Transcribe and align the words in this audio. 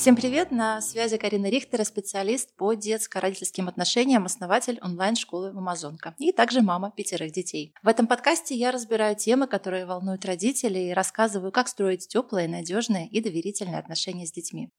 Всем 0.00 0.16
привет! 0.16 0.50
На 0.50 0.80
связи 0.80 1.18
Карина 1.18 1.50
Рихтера, 1.50 1.84
специалист 1.84 2.56
по 2.56 2.72
детско-родительским 2.72 3.68
отношениям, 3.68 4.24
основатель 4.24 4.80
онлайн-школы 4.80 5.50
«Амазонка» 5.50 6.14
и 6.16 6.32
также 6.32 6.62
мама 6.62 6.90
пятерых 6.90 7.32
детей. 7.32 7.74
В 7.82 7.88
этом 7.88 8.06
подкасте 8.06 8.54
я 8.54 8.70
разбираю 8.70 9.14
темы, 9.14 9.46
которые 9.46 9.84
волнуют 9.84 10.24
родителей 10.24 10.88
и 10.88 10.94
рассказываю, 10.94 11.52
как 11.52 11.68
строить 11.68 12.08
теплые, 12.08 12.48
надежные 12.48 13.08
и 13.08 13.20
доверительные 13.20 13.78
отношения 13.78 14.26
с 14.26 14.32
детьми. 14.32 14.70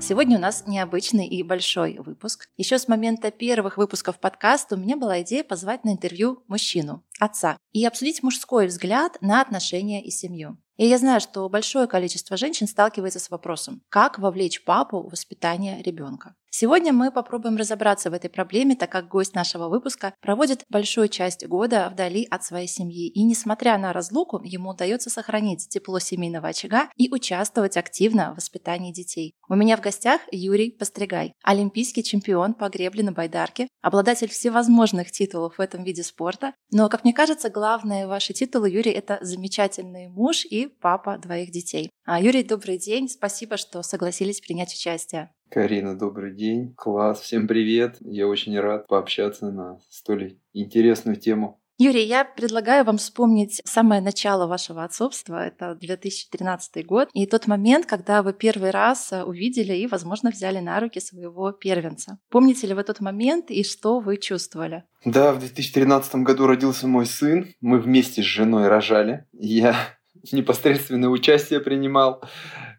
Сегодня 0.00 0.36
у 0.36 0.40
нас 0.40 0.64
необычный 0.66 1.28
и 1.28 1.44
большой 1.44 1.98
выпуск. 2.00 2.48
Еще 2.56 2.80
с 2.80 2.88
момента 2.88 3.30
первых 3.30 3.76
выпусков 3.76 4.18
подкаста 4.18 4.74
у 4.74 4.78
меня 4.78 4.96
была 4.96 5.22
идея 5.22 5.44
позвать 5.44 5.84
на 5.84 5.90
интервью 5.90 6.42
мужчину, 6.48 7.04
отца, 7.20 7.58
и 7.70 7.86
обсудить 7.86 8.24
мужской 8.24 8.66
взгляд 8.66 9.18
на 9.20 9.40
отношения 9.40 10.04
и 10.04 10.10
семью. 10.10 10.58
И 10.76 10.86
я 10.86 10.98
знаю, 10.98 11.20
что 11.20 11.48
большое 11.48 11.86
количество 11.86 12.36
женщин 12.36 12.66
сталкивается 12.66 13.18
с 13.18 13.30
вопросом, 13.30 13.82
как 13.88 14.18
вовлечь 14.18 14.64
папу 14.64 15.02
в 15.02 15.10
воспитание 15.10 15.82
ребенка. 15.82 16.34
Сегодня 16.58 16.90
мы 16.90 17.12
попробуем 17.12 17.58
разобраться 17.58 18.10
в 18.10 18.14
этой 18.14 18.30
проблеме, 18.30 18.76
так 18.76 18.90
как 18.90 19.08
гость 19.08 19.34
нашего 19.34 19.68
выпуска 19.68 20.14
проводит 20.22 20.64
большую 20.70 21.08
часть 21.08 21.46
года 21.46 21.90
вдали 21.92 22.26
от 22.30 22.44
своей 22.44 22.66
семьи. 22.66 23.10
И 23.10 23.24
несмотря 23.24 23.76
на 23.76 23.92
разлуку, 23.92 24.40
ему 24.42 24.70
удается 24.70 25.10
сохранить 25.10 25.68
тепло 25.68 25.98
семейного 25.98 26.48
очага 26.48 26.88
и 26.96 27.12
участвовать 27.12 27.76
активно 27.76 28.32
в 28.32 28.36
воспитании 28.36 28.90
детей. 28.90 29.34
У 29.50 29.54
меня 29.54 29.76
в 29.76 29.82
гостях 29.82 30.22
Юрий 30.32 30.70
Постригай, 30.70 31.34
олимпийский 31.44 32.02
чемпион 32.02 32.54
по 32.54 32.70
гребле 32.70 33.02
на 33.02 33.12
байдарке, 33.12 33.68
обладатель 33.82 34.30
всевозможных 34.30 35.10
титулов 35.10 35.58
в 35.58 35.60
этом 35.60 35.84
виде 35.84 36.02
спорта. 36.02 36.54
Но, 36.72 36.88
как 36.88 37.04
мне 37.04 37.12
кажется, 37.12 37.50
главные 37.50 38.06
ваши 38.06 38.32
титулы, 38.32 38.70
Юрий, 38.70 38.92
это 38.92 39.18
замечательный 39.20 40.08
муж 40.08 40.46
и 40.46 40.68
папа 40.68 41.18
двоих 41.18 41.50
детей. 41.50 41.90
А, 42.06 42.18
Юрий, 42.18 42.44
добрый 42.44 42.78
день. 42.78 43.10
Спасибо, 43.10 43.58
что 43.58 43.82
согласились 43.82 44.40
принять 44.40 44.72
участие. 44.72 45.35
Карина, 45.50 45.96
добрый 45.96 46.34
день. 46.34 46.74
Класс, 46.76 47.20
всем 47.20 47.46
привет. 47.46 47.96
Я 48.00 48.26
очень 48.26 48.58
рад 48.58 48.86
пообщаться 48.88 49.50
на 49.50 49.78
столь 49.88 50.38
интересную 50.52 51.16
тему. 51.16 51.60
Юрий, 51.78 52.04
я 52.04 52.24
предлагаю 52.24 52.84
вам 52.84 52.96
вспомнить 52.96 53.60
самое 53.64 54.00
начало 54.00 54.46
вашего 54.46 54.82
отцовства. 54.82 55.46
Это 55.46 55.74
2013 55.74 56.86
год. 56.86 57.10
И 57.12 57.26
тот 57.26 57.46
момент, 57.46 57.84
когда 57.84 58.22
вы 58.22 58.32
первый 58.32 58.70
раз 58.70 59.12
э, 59.12 59.22
увидели 59.22 59.74
и, 59.74 59.86
возможно, 59.86 60.30
взяли 60.30 60.58
на 60.58 60.80
руки 60.80 61.00
своего 61.00 61.52
первенца. 61.52 62.18
Помните 62.30 62.66
ли 62.66 62.74
вы 62.74 62.82
тот 62.82 63.00
момент 63.00 63.50
и 63.50 63.62
что 63.62 64.00
вы 64.00 64.16
чувствовали? 64.16 64.84
Да, 65.04 65.34
в 65.34 65.38
2013 65.38 66.16
году 66.16 66.46
родился 66.46 66.86
мой 66.88 67.04
сын. 67.04 67.48
Мы 67.60 67.78
вместе 67.78 68.22
с 68.22 68.24
женой 68.24 68.68
рожали. 68.68 69.26
Я 69.32 69.76
непосредственное 70.32 71.10
участие 71.10 71.60
принимал 71.60 72.22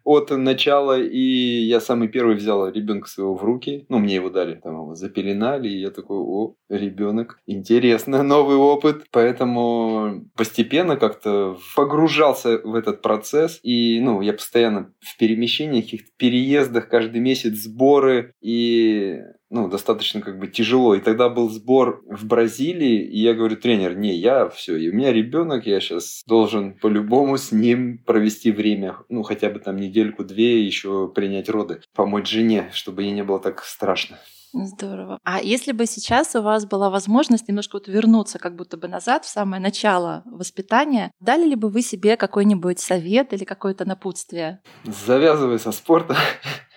от 0.08 0.30
начала, 0.30 0.98
и 0.98 1.18
я 1.18 1.80
самый 1.80 2.08
первый 2.08 2.36
взял 2.36 2.68
ребенка 2.68 3.08
своего 3.08 3.34
в 3.34 3.44
руки. 3.44 3.84
Ну, 3.88 3.98
мне 3.98 4.14
его 4.14 4.30
дали, 4.30 4.54
там 4.54 4.74
его 4.74 4.94
запеленали, 4.94 5.68
и 5.68 5.80
я 5.80 5.90
такой, 5.90 6.18
о, 6.18 6.54
ребенок, 6.68 7.40
интересно, 7.46 8.22
новый 8.34 8.56
опыт. 8.56 9.04
Поэтому 9.10 10.24
постепенно 10.36 10.96
как-то 10.96 11.58
погружался 11.76 12.58
в 12.58 12.74
этот 12.74 13.02
процесс, 13.02 13.60
и, 13.62 14.00
ну, 14.00 14.20
я 14.22 14.32
постоянно 14.32 14.92
в 15.00 15.16
перемещениях, 15.18 15.84
каких-то 15.84 16.10
переездах, 16.16 16.88
каждый 16.88 17.20
месяц 17.20 17.54
сборы, 17.58 18.32
и 18.40 19.20
ну, 19.50 19.68
достаточно 19.68 20.20
как 20.20 20.38
бы 20.38 20.48
тяжело. 20.48 20.94
И 20.94 21.00
тогда 21.00 21.28
был 21.28 21.48
сбор 21.50 22.02
в 22.06 22.26
Бразилии, 22.26 23.02
и 23.02 23.20
я 23.20 23.34
говорю, 23.34 23.56
тренер, 23.56 23.96
не, 23.96 24.14
я 24.14 24.48
все, 24.48 24.76
и 24.76 24.90
у 24.90 24.92
меня 24.92 25.12
ребенок, 25.12 25.66
я 25.66 25.80
сейчас 25.80 26.22
должен 26.26 26.74
по-любому 26.74 27.38
с 27.38 27.52
ним 27.52 27.98
провести 27.98 28.52
время, 28.52 28.96
ну, 29.08 29.22
хотя 29.22 29.50
бы 29.50 29.58
там 29.58 29.76
недельку-две, 29.76 30.64
еще 30.64 31.08
принять 31.08 31.48
роды, 31.48 31.80
помочь 31.94 32.28
жене, 32.28 32.70
чтобы 32.72 33.02
ей 33.02 33.12
не 33.12 33.24
было 33.24 33.40
так 33.40 33.64
страшно. 33.64 34.18
Здорово. 34.52 35.18
А 35.24 35.42
если 35.42 35.72
бы 35.72 35.84
сейчас 35.86 36.34
у 36.34 36.42
вас 36.42 36.64
была 36.64 36.88
возможность 36.88 37.48
немножко 37.48 37.76
вот 37.76 37.86
вернуться 37.86 38.38
как 38.38 38.56
будто 38.56 38.76
бы 38.78 38.88
назад 38.88 39.24
в 39.24 39.28
самое 39.28 39.60
начало 39.60 40.22
воспитания, 40.24 41.12
дали 41.20 41.44
ли 41.44 41.54
бы 41.54 41.68
вы 41.68 41.82
себе 41.82 42.16
какой-нибудь 42.16 42.80
совет 42.80 43.32
или 43.34 43.44
какое-то 43.44 43.84
напутствие? 43.84 44.62
Завязывай 44.84 45.58
со 45.58 45.70
спорта. 45.70 46.16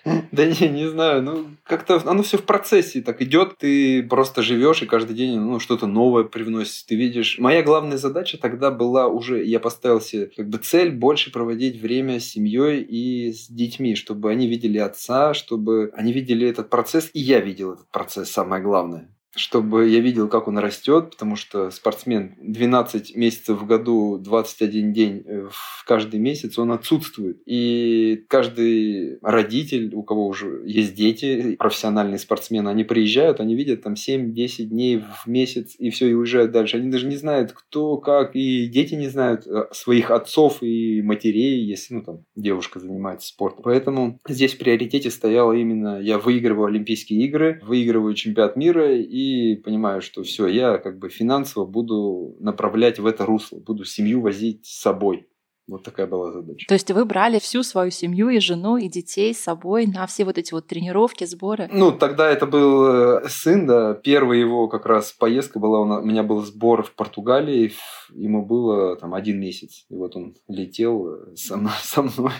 Да 0.31 0.45
не, 0.45 0.69
не 0.69 0.89
знаю, 0.89 1.21
ну 1.21 1.45
как-то 1.63 2.01
оно 2.05 2.23
все 2.23 2.37
в 2.37 2.43
процессе 2.43 3.01
так 3.01 3.21
идет, 3.21 3.57
ты 3.57 4.03
просто 4.03 4.41
живешь 4.41 4.81
и 4.81 4.85
каждый 4.85 5.15
день 5.15 5.39
ну, 5.39 5.59
что-то 5.59 5.87
новое 5.87 6.23
привносит, 6.23 6.85
ты 6.87 6.95
видишь. 6.95 7.37
Моя 7.39 7.63
главная 7.63 7.97
задача 7.97 8.37
тогда 8.37 8.71
была 8.71 9.07
уже, 9.07 9.43
я 9.43 9.59
поставил 9.59 10.01
себе 10.01 10.27
как 10.35 10.49
бы 10.49 10.57
цель 10.57 10.91
больше 10.91 11.31
проводить 11.31 11.81
время 11.81 12.19
с 12.19 12.25
семьей 12.25 12.81
и 12.81 13.31
с 13.33 13.47
детьми, 13.47 13.95
чтобы 13.95 14.31
они 14.31 14.47
видели 14.47 14.77
отца, 14.77 15.33
чтобы 15.33 15.91
они 15.95 16.13
видели 16.13 16.47
этот 16.47 16.69
процесс, 16.69 17.09
и 17.13 17.19
я 17.19 17.39
видел 17.39 17.73
этот 17.73 17.89
процесс, 17.89 18.31
самое 18.31 18.63
главное 18.63 19.09
чтобы 19.35 19.87
я 19.87 19.99
видел, 19.99 20.27
как 20.27 20.47
он 20.47 20.57
растет, 20.57 21.11
потому 21.11 21.35
что 21.35 21.71
спортсмен 21.71 22.35
12 22.41 23.15
месяцев 23.15 23.61
в 23.61 23.65
году, 23.65 24.17
21 24.17 24.93
день 24.93 25.23
э, 25.25 25.47
в 25.49 25.85
каждый 25.85 26.19
месяц, 26.19 26.59
он 26.59 26.71
отсутствует. 26.71 27.41
И 27.45 28.25
каждый 28.27 29.19
родитель, 29.21 29.93
у 29.95 30.03
кого 30.03 30.27
уже 30.27 30.63
есть 30.65 30.95
дети, 30.95 31.55
профессиональные 31.57 32.19
спортсмены, 32.19 32.69
они 32.69 32.83
приезжают, 32.83 33.39
они 33.39 33.55
видят 33.55 33.83
там 33.83 33.93
7-10 33.93 34.63
дней 34.65 34.97
в 34.97 35.27
месяц, 35.27 35.75
и 35.77 35.89
все, 35.91 36.09
и 36.09 36.13
уезжают 36.13 36.51
дальше. 36.51 36.77
Они 36.77 36.91
даже 36.91 37.07
не 37.07 37.15
знают, 37.15 37.53
кто, 37.53 37.97
как, 37.97 38.35
и 38.35 38.67
дети 38.67 38.95
не 38.95 39.07
знают 39.07 39.47
э, 39.47 39.67
своих 39.71 40.11
отцов 40.11 40.61
и 40.61 41.01
матерей, 41.01 41.63
если, 41.63 41.93
ну, 41.95 42.03
там, 42.03 42.25
девушка 42.35 42.79
занимается 42.79 43.29
спортом. 43.29 43.63
Поэтому 43.63 44.19
здесь 44.27 44.55
в 44.55 44.57
приоритете 44.57 45.09
стояло 45.09 45.53
именно, 45.53 46.01
я 46.01 46.17
выигрываю 46.17 46.67
Олимпийские 46.67 47.25
игры, 47.25 47.61
выигрываю 47.63 48.13
чемпионат 48.13 48.57
мира, 48.57 48.93
и 48.93 49.20
и 49.21 49.55
понимаю, 49.55 50.01
что 50.01 50.23
все, 50.23 50.47
я 50.47 50.77
как 50.77 50.99
бы 50.99 51.09
финансово 51.09 51.65
буду 51.65 52.35
направлять 52.39 52.99
в 52.99 53.05
это 53.05 53.25
русло, 53.25 53.59
буду 53.59 53.85
семью 53.85 54.21
возить 54.21 54.65
с 54.65 54.81
собой. 54.81 55.27
Вот 55.67 55.83
такая 55.83 56.05
была 56.05 56.31
задача. 56.31 56.67
То 56.67 56.73
есть 56.73 56.91
вы 56.91 57.05
брали 57.05 57.39
всю 57.39 57.63
свою 57.63 57.91
семью 57.91 58.29
и 58.29 58.39
жену, 58.39 58.77
и 58.77 58.89
детей 58.89 59.33
с 59.33 59.39
собой 59.39 59.85
на 59.85 60.05
все 60.05 60.25
вот 60.25 60.37
эти 60.37 60.53
вот 60.53 60.67
тренировки, 60.67 61.23
сборы? 61.23 61.69
Ну, 61.71 61.91
тогда 61.93 62.29
это 62.29 62.45
был 62.45 62.85
э, 62.85 63.29
сын, 63.29 63.67
да. 63.67 63.93
Первая 63.93 64.37
его 64.37 64.67
как 64.67 64.85
раз 64.85 65.13
поездка 65.13 65.59
была, 65.59 65.79
у 65.79 66.01
меня 66.03 66.23
был 66.23 66.41
сбор 66.41 66.83
в 66.83 66.93
Португалии, 66.93 67.71
ему 68.11 68.45
было 68.45 68.97
там 68.97 69.13
один 69.13 69.39
месяц. 69.39 69.85
И 69.89 69.95
вот 69.95 70.15
он 70.17 70.35
летел 70.49 71.07
э, 71.07 71.35
со 71.35 71.55
мной, 71.55 71.73
со 71.81 72.01
мной 72.01 72.33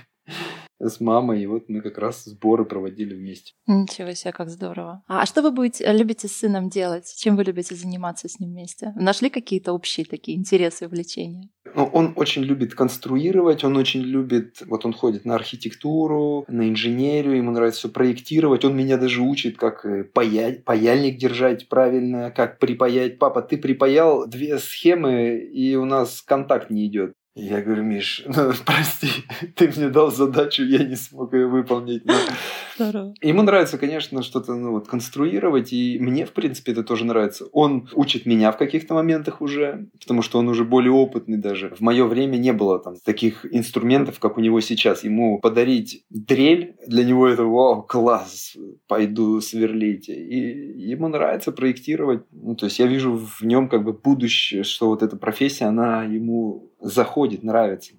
с 0.89 0.99
мамой, 0.99 1.43
и 1.43 1.47
вот 1.47 1.69
мы 1.69 1.81
как 1.81 1.97
раз 1.97 2.23
сборы 2.25 2.65
проводили 2.65 3.13
вместе. 3.13 3.53
Ничего 3.67 4.13
себе, 4.13 4.31
как 4.31 4.49
здорово. 4.49 5.03
А 5.07 5.25
что 5.25 5.41
вы 5.41 5.51
будете, 5.51 5.83
э, 5.83 5.95
любите 5.95 6.27
с 6.27 6.33
сыном 6.33 6.69
делать? 6.69 7.13
Чем 7.17 7.35
вы 7.35 7.43
любите 7.43 7.75
заниматься 7.75 8.27
с 8.27 8.39
ним 8.39 8.51
вместе? 8.51 8.93
Нашли 8.95 9.29
какие-то 9.29 9.73
общие 9.73 10.05
такие 10.05 10.37
интересы 10.37 10.85
и 10.85 10.87
увлечения? 10.87 11.49
Ну, 11.75 11.85
он 11.85 12.13
очень 12.15 12.43
любит 12.43 12.73
конструировать, 12.73 13.63
он 13.63 13.77
очень 13.77 14.01
любит, 14.01 14.61
вот 14.67 14.85
он 14.85 14.93
ходит 14.93 15.25
на 15.25 15.35
архитектуру, 15.35 16.43
на 16.47 16.67
инженерию, 16.67 17.37
ему 17.37 17.51
нравится 17.51 17.81
все 17.81 17.89
проектировать, 17.89 18.65
он 18.65 18.75
меня 18.75 18.97
даже 18.97 19.21
учит, 19.21 19.57
как 19.57 19.85
э, 19.85 20.03
паять, 20.03 20.65
паяльник 20.65 21.17
держать 21.17 21.69
правильно, 21.69 22.31
как 22.31 22.59
припаять. 22.59 23.19
Папа, 23.19 23.41
ты 23.41 23.57
припаял 23.57 24.27
две 24.27 24.57
схемы, 24.57 25.37
и 25.37 25.75
у 25.75 25.85
нас 25.85 26.21
контакт 26.21 26.69
не 26.69 26.87
идет. 26.87 27.13
Я 27.33 27.61
говорю, 27.61 27.83
Миш, 27.83 28.23
ну, 28.27 28.51
прости, 28.65 29.07
ты 29.55 29.69
мне 29.69 29.89
дал 29.89 30.11
задачу, 30.11 30.63
я 30.63 30.83
не 30.83 30.95
смог 30.95 31.33
ее 31.33 31.47
выполнить. 31.47 32.03
Но... 32.05 32.13
Здорово. 32.75 33.13
Ему 33.21 33.43
нравится, 33.43 33.77
конечно, 33.77 34.21
что-то 34.21 34.53
ну, 34.55 34.71
вот, 34.71 34.87
конструировать, 34.87 35.71
и 35.71 35.97
мне, 35.99 36.25
в 36.25 36.33
принципе, 36.33 36.73
это 36.73 36.83
тоже 36.83 37.05
нравится. 37.05 37.45
Он 37.53 37.87
учит 37.93 38.25
меня 38.25 38.51
в 38.51 38.57
каких-то 38.57 38.95
моментах 38.95 39.39
уже, 39.41 39.87
потому 39.99 40.21
что 40.21 40.39
он 40.39 40.49
уже 40.49 40.65
более 40.65 40.91
опытный 40.91 41.37
даже. 41.37 41.69
В 41.69 41.79
мое 41.79 42.05
время 42.05 42.35
не 42.35 42.51
было 42.51 42.79
там 42.79 42.95
таких 42.97 43.45
инструментов, 43.53 44.19
как 44.19 44.37
у 44.37 44.41
него 44.41 44.59
сейчас. 44.59 45.05
Ему 45.05 45.39
подарить 45.39 46.03
дрель, 46.09 46.75
для 46.85 47.05
него 47.05 47.27
это 47.27 47.43
вау, 47.43 47.83
класс, 47.83 48.57
пойду 48.87 49.39
сверлить. 49.39 50.09
И 50.09 50.83
ему 50.91 51.07
нравится 51.07 51.53
проектировать. 51.53 52.23
Ну, 52.31 52.55
то 52.55 52.65
есть 52.65 52.79
я 52.79 52.87
вижу 52.87 53.15
в 53.15 53.41
нем 53.43 53.69
как 53.69 53.85
бы 53.85 53.93
будущее, 53.93 54.63
что 54.63 54.87
вот 54.87 55.01
эта 55.01 55.15
профессия, 55.15 55.65
она 55.65 56.03
ему 56.03 56.70
заходит, 56.81 57.43
нравится. 57.43 57.93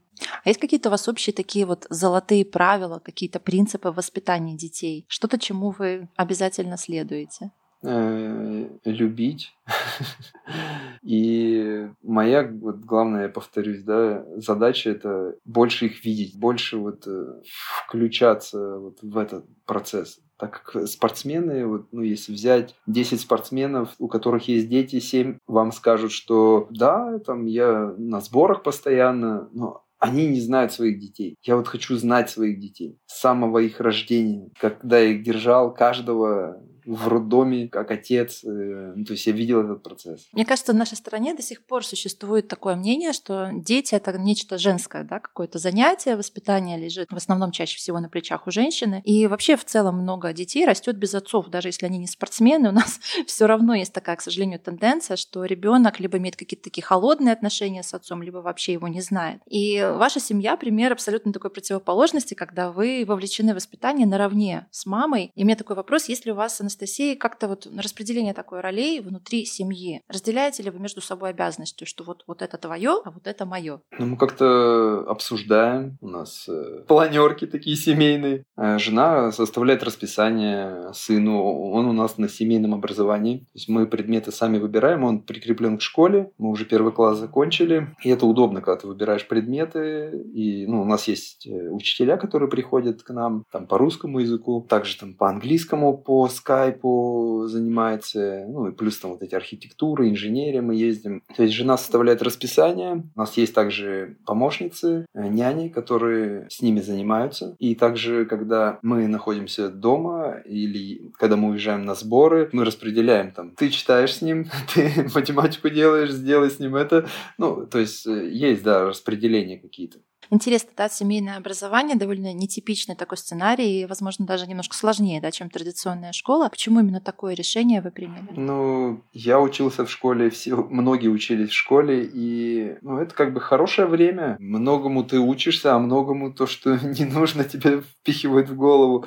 А 0.44 0.48
есть 0.48 0.60
какие-то 0.60 0.88
у 0.88 0.92
вас 0.92 1.08
общие 1.08 1.34
такие 1.34 1.66
вот 1.66 1.86
золотые 1.90 2.44
правила, 2.44 2.98
какие-то 2.98 3.40
принципы 3.40 3.90
воспитания 3.90 4.56
детей? 4.56 5.04
Что-то, 5.08 5.38
чему 5.38 5.70
вы 5.70 6.08
обязательно 6.16 6.76
следуете? 6.76 7.50
Э, 7.84 8.68
любить. 8.84 9.52
И 11.02 11.88
моя, 12.02 12.46
вот 12.46 12.76
главная, 12.76 13.22
я 13.22 13.28
повторюсь, 13.28 13.82
да, 13.82 14.24
задача 14.36 14.90
это 14.90 15.34
больше 15.44 15.86
их 15.86 16.04
видеть, 16.04 16.38
больше 16.38 16.76
вот 16.76 17.06
э, 17.08 17.40
включаться 17.86 18.78
вот 18.78 18.98
в 19.02 19.18
этот 19.18 19.46
процесс 19.64 20.20
так 20.42 20.64
как 20.64 20.88
спортсмены, 20.88 21.68
вот, 21.68 21.86
ну, 21.92 22.02
если 22.02 22.32
взять 22.32 22.74
10 22.88 23.20
спортсменов, 23.20 23.90
у 24.00 24.08
которых 24.08 24.48
есть 24.48 24.68
дети, 24.68 24.98
7 24.98 25.38
вам 25.46 25.70
скажут, 25.70 26.10
что 26.10 26.66
да, 26.70 27.20
там 27.20 27.46
я 27.46 27.94
на 27.96 28.20
сборах 28.20 28.64
постоянно, 28.64 29.48
но 29.52 29.84
они 30.00 30.26
не 30.26 30.40
знают 30.40 30.72
своих 30.72 30.98
детей. 30.98 31.36
Я 31.44 31.54
вот 31.56 31.68
хочу 31.68 31.96
знать 31.96 32.28
своих 32.28 32.58
детей 32.58 32.98
с 33.06 33.20
самого 33.20 33.58
их 33.58 33.78
рождения, 33.78 34.50
когда 34.58 34.98
я 34.98 35.10
их 35.10 35.22
держал, 35.22 35.72
каждого 35.72 36.60
в 36.84 37.08
роддоме, 37.08 37.68
как 37.68 37.90
отец. 37.90 38.42
Э, 38.44 38.92
ну, 38.94 39.04
то 39.04 39.12
есть 39.12 39.26
я 39.26 39.32
видел 39.32 39.62
этот 39.62 39.82
процесс. 39.82 40.28
Мне 40.32 40.44
кажется, 40.44 40.72
в 40.72 40.76
нашей 40.76 40.96
стране 40.96 41.34
до 41.34 41.42
сих 41.42 41.64
пор 41.64 41.84
существует 41.84 42.48
такое 42.48 42.76
мнение, 42.76 43.12
что 43.12 43.50
дети— 43.52 43.94
это 43.96 44.16
нечто 44.18 44.58
женское, 44.58 45.04
да, 45.04 45.20
какое-то 45.20 45.58
занятие, 45.58 46.16
воспитание 46.16 46.78
лежит 46.78 47.10
в 47.10 47.16
основном 47.16 47.52
чаще 47.52 47.76
всего 47.76 48.00
на 48.00 48.08
плечах 48.08 48.46
у 48.46 48.50
женщины. 48.50 49.02
И 49.04 49.26
вообще 49.26 49.56
в 49.56 49.64
целом 49.64 49.98
много 49.98 50.32
детей 50.32 50.64
растет 50.66 50.96
без 50.96 51.14
отцов, 51.14 51.48
даже 51.48 51.68
если 51.68 51.86
они 51.86 51.98
не 51.98 52.06
спортсмены. 52.06 52.68
У 52.68 52.72
нас 52.72 53.00
все 53.26 53.46
равно 53.46 53.74
есть 53.74 53.92
такая, 53.92 54.16
к 54.16 54.22
сожалению, 54.22 54.60
тенденция, 54.60 55.16
что 55.16 55.44
ребенок 55.44 56.00
либо 56.00 56.18
имеет 56.18 56.36
какие-то 56.36 56.64
такие 56.64 56.84
холодные 56.84 57.32
отношения 57.32 57.82
с 57.82 57.94
отцом, 57.94 58.22
либо 58.22 58.38
вообще 58.38 58.72
его 58.72 58.88
не 58.88 59.00
знает. 59.00 59.40
И 59.48 59.80
ваша 59.96 60.20
семья— 60.20 60.56
пример 60.62 60.92
абсолютно 60.92 61.32
такой 61.32 61.50
противоположности, 61.50 62.34
когда 62.34 62.70
вы 62.70 63.04
вовлечены 63.06 63.52
в 63.52 63.56
воспитание 63.56 64.06
наравне 64.06 64.66
с 64.70 64.86
мамой. 64.86 65.32
И 65.34 65.42
у 65.42 65.46
меня 65.46 65.56
такой 65.56 65.76
вопрос, 65.76 66.08
есть 66.08 66.26
ли 66.26 66.32
у 66.32 66.34
вас 66.34 66.60
Анастасии 66.72 67.14
как-то 67.14 67.48
вот 67.48 67.68
распределение 67.76 68.32
такой 68.32 68.60
ролей 68.60 69.00
внутри 69.00 69.44
семьи? 69.44 70.00
Разделяете 70.08 70.62
ли 70.62 70.70
вы 70.70 70.78
между 70.78 71.00
собой 71.02 71.30
обязанности, 71.30 71.84
что 71.84 72.02
вот, 72.04 72.24
вот 72.26 72.40
это 72.40 72.56
твое, 72.56 73.00
а 73.04 73.10
вот 73.10 73.26
это 73.26 73.44
мое? 73.44 73.80
Ну, 73.98 74.06
мы 74.06 74.16
как-то 74.16 75.04
обсуждаем. 75.06 75.98
У 76.00 76.08
нас 76.08 76.46
э, 76.48 76.84
планерки 76.88 77.46
такие 77.46 77.76
семейные. 77.76 78.44
Э, 78.56 78.78
жена 78.78 79.32
составляет 79.32 79.82
расписание 79.82 80.92
сыну. 80.94 81.42
Он 81.42 81.86
у 81.86 81.92
нас 81.92 82.16
на 82.16 82.28
семейном 82.28 82.74
образовании. 82.74 83.40
То 83.40 83.54
есть 83.54 83.68
мы 83.68 83.86
предметы 83.86 84.32
сами 84.32 84.58
выбираем. 84.58 85.04
Он 85.04 85.20
прикреплен 85.20 85.76
к 85.76 85.82
школе. 85.82 86.30
Мы 86.38 86.50
уже 86.50 86.64
первый 86.64 86.92
класс 86.92 87.18
закончили. 87.18 87.94
И 88.02 88.08
это 88.08 88.24
удобно, 88.24 88.62
когда 88.62 88.80
ты 88.80 88.86
выбираешь 88.86 89.28
предметы. 89.28 90.10
И 90.32 90.66
ну, 90.66 90.80
у 90.82 90.84
нас 90.86 91.06
есть 91.06 91.46
э, 91.46 91.68
учителя, 91.68 92.16
которые 92.16 92.48
приходят 92.48 93.02
к 93.02 93.10
нам 93.10 93.44
там 93.52 93.66
по 93.66 93.76
русскому 93.76 94.20
языку, 94.20 94.66
также 94.68 94.98
там 94.98 95.14
по 95.14 95.28
английскому, 95.28 95.98
по 95.98 96.28
скайпу 96.28 96.61
скайпу 96.62 97.44
занимается, 97.46 98.46
ну 98.48 98.68
и 98.68 98.72
плюс 98.72 98.98
там 98.98 99.12
вот 99.12 99.22
эти 99.22 99.34
архитектуры, 99.34 100.08
инженерия 100.08 100.62
мы 100.62 100.74
ездим. 100.74 101.22
То 101.36 101.42
есть 101.42 101.54
жена 101.54 101.76
составляет 101.76 102.22
расписание. 102.22 103.04
У 103.14 103.18
нас 103.18 103.36
есть 103.36 103.54
также 103.54 104.16
помощницы, 104.26 105.06
э, 105.14 105.28
няни, 105.28 105.68
которые 105.68 106.48
с 106.50 106.62
ними 106.62 106.80
занимаются. 106.80 107.56
И 107.58 107.74
также, 107.74 108.24
когда 108.26 108.78
мы 108.82 109.08
находимся 109.08 109.68
дома 109.68 110.40
или 110.44 111.12
когда 111.18 111.36
мы 111.36 111.50
уезжаем 111.50 111.84
на 111.84 111.94
сборы, 111.94 112.48
мы 112.52 112.64
распределяем 112.64 113.32
там, 113.32 113.50
ты 113.56 113.68
читаешь 113.70 114.14
с 114.14 114.22
ним, 114.22 114.46
ты 114.74 115.06
математику 115.14 115.68
делаешь, 115.68 116.10
сделай 116.10 116.50
с 116.50 116.58
ним 116.58 116.76
это. 116.76 117.08
Ну, 117.38 117.66
то 117.66 117.78
есть 117.78 118.06
э, 118.06 118.28
есть, 118.30 118.62
да, 118.62 118.84
распределения 118.84 119.58
какие-то. 119.58 119.98
Интересно, 120.32 120.70
да, 120.78 120.88
семейное 120.88 121.36
образование 121.36 121.94
довольно 121.94 122.32
нетипичный 122.32 122.96
такой 122.96 123.18
сценарий, 123.18 123.82
и, 123.82 123.84
возможно, 123.84 124.24
даже 124.24 124.46
немножко 124.46 124.74
сложнее, 124.74 125.20
да, 125.20 125.30
чем 125.30 125.50
традиционная 125.50 126.12
школа. 126.12 126.48
Почему 126.48 126.80
именно 126.80 127.02
такое 127.02 127.34
решение 127.34 127.82
вы 127.82 127.90
приняли? 127.90 128.28
Ну, 128.34 129.04
я 129.12 129.38
учился 129.38 129.84
в 129.84 129.90
школе, 129.90 130.30
все, 130.30 130.56
многие 130.56 131.08
учились 131.08 131.50
в 131.50 131.54
школе, 131.54 132.10
и 132.10 132.78
ну, 132.80 132.96
это 132.96 133.14
как 133.14 133.34
бы 133.34 133.40
хорошее 133.40 133.86
время. 133.86 134.36
Многому 134.38 135.04
ты 135.04 135.18
учишься, 135.18 135.74
а 135.74 135.78
многому 135.78 136.32
то, 136.32 136.46
что 136.46 136.78
не 136.82 137.04
нужно, 137.04 137.44
тебе 137.44 137.82
впихивают 137.82 138.48
в 138.48 138.56
голову. 138.56 139.04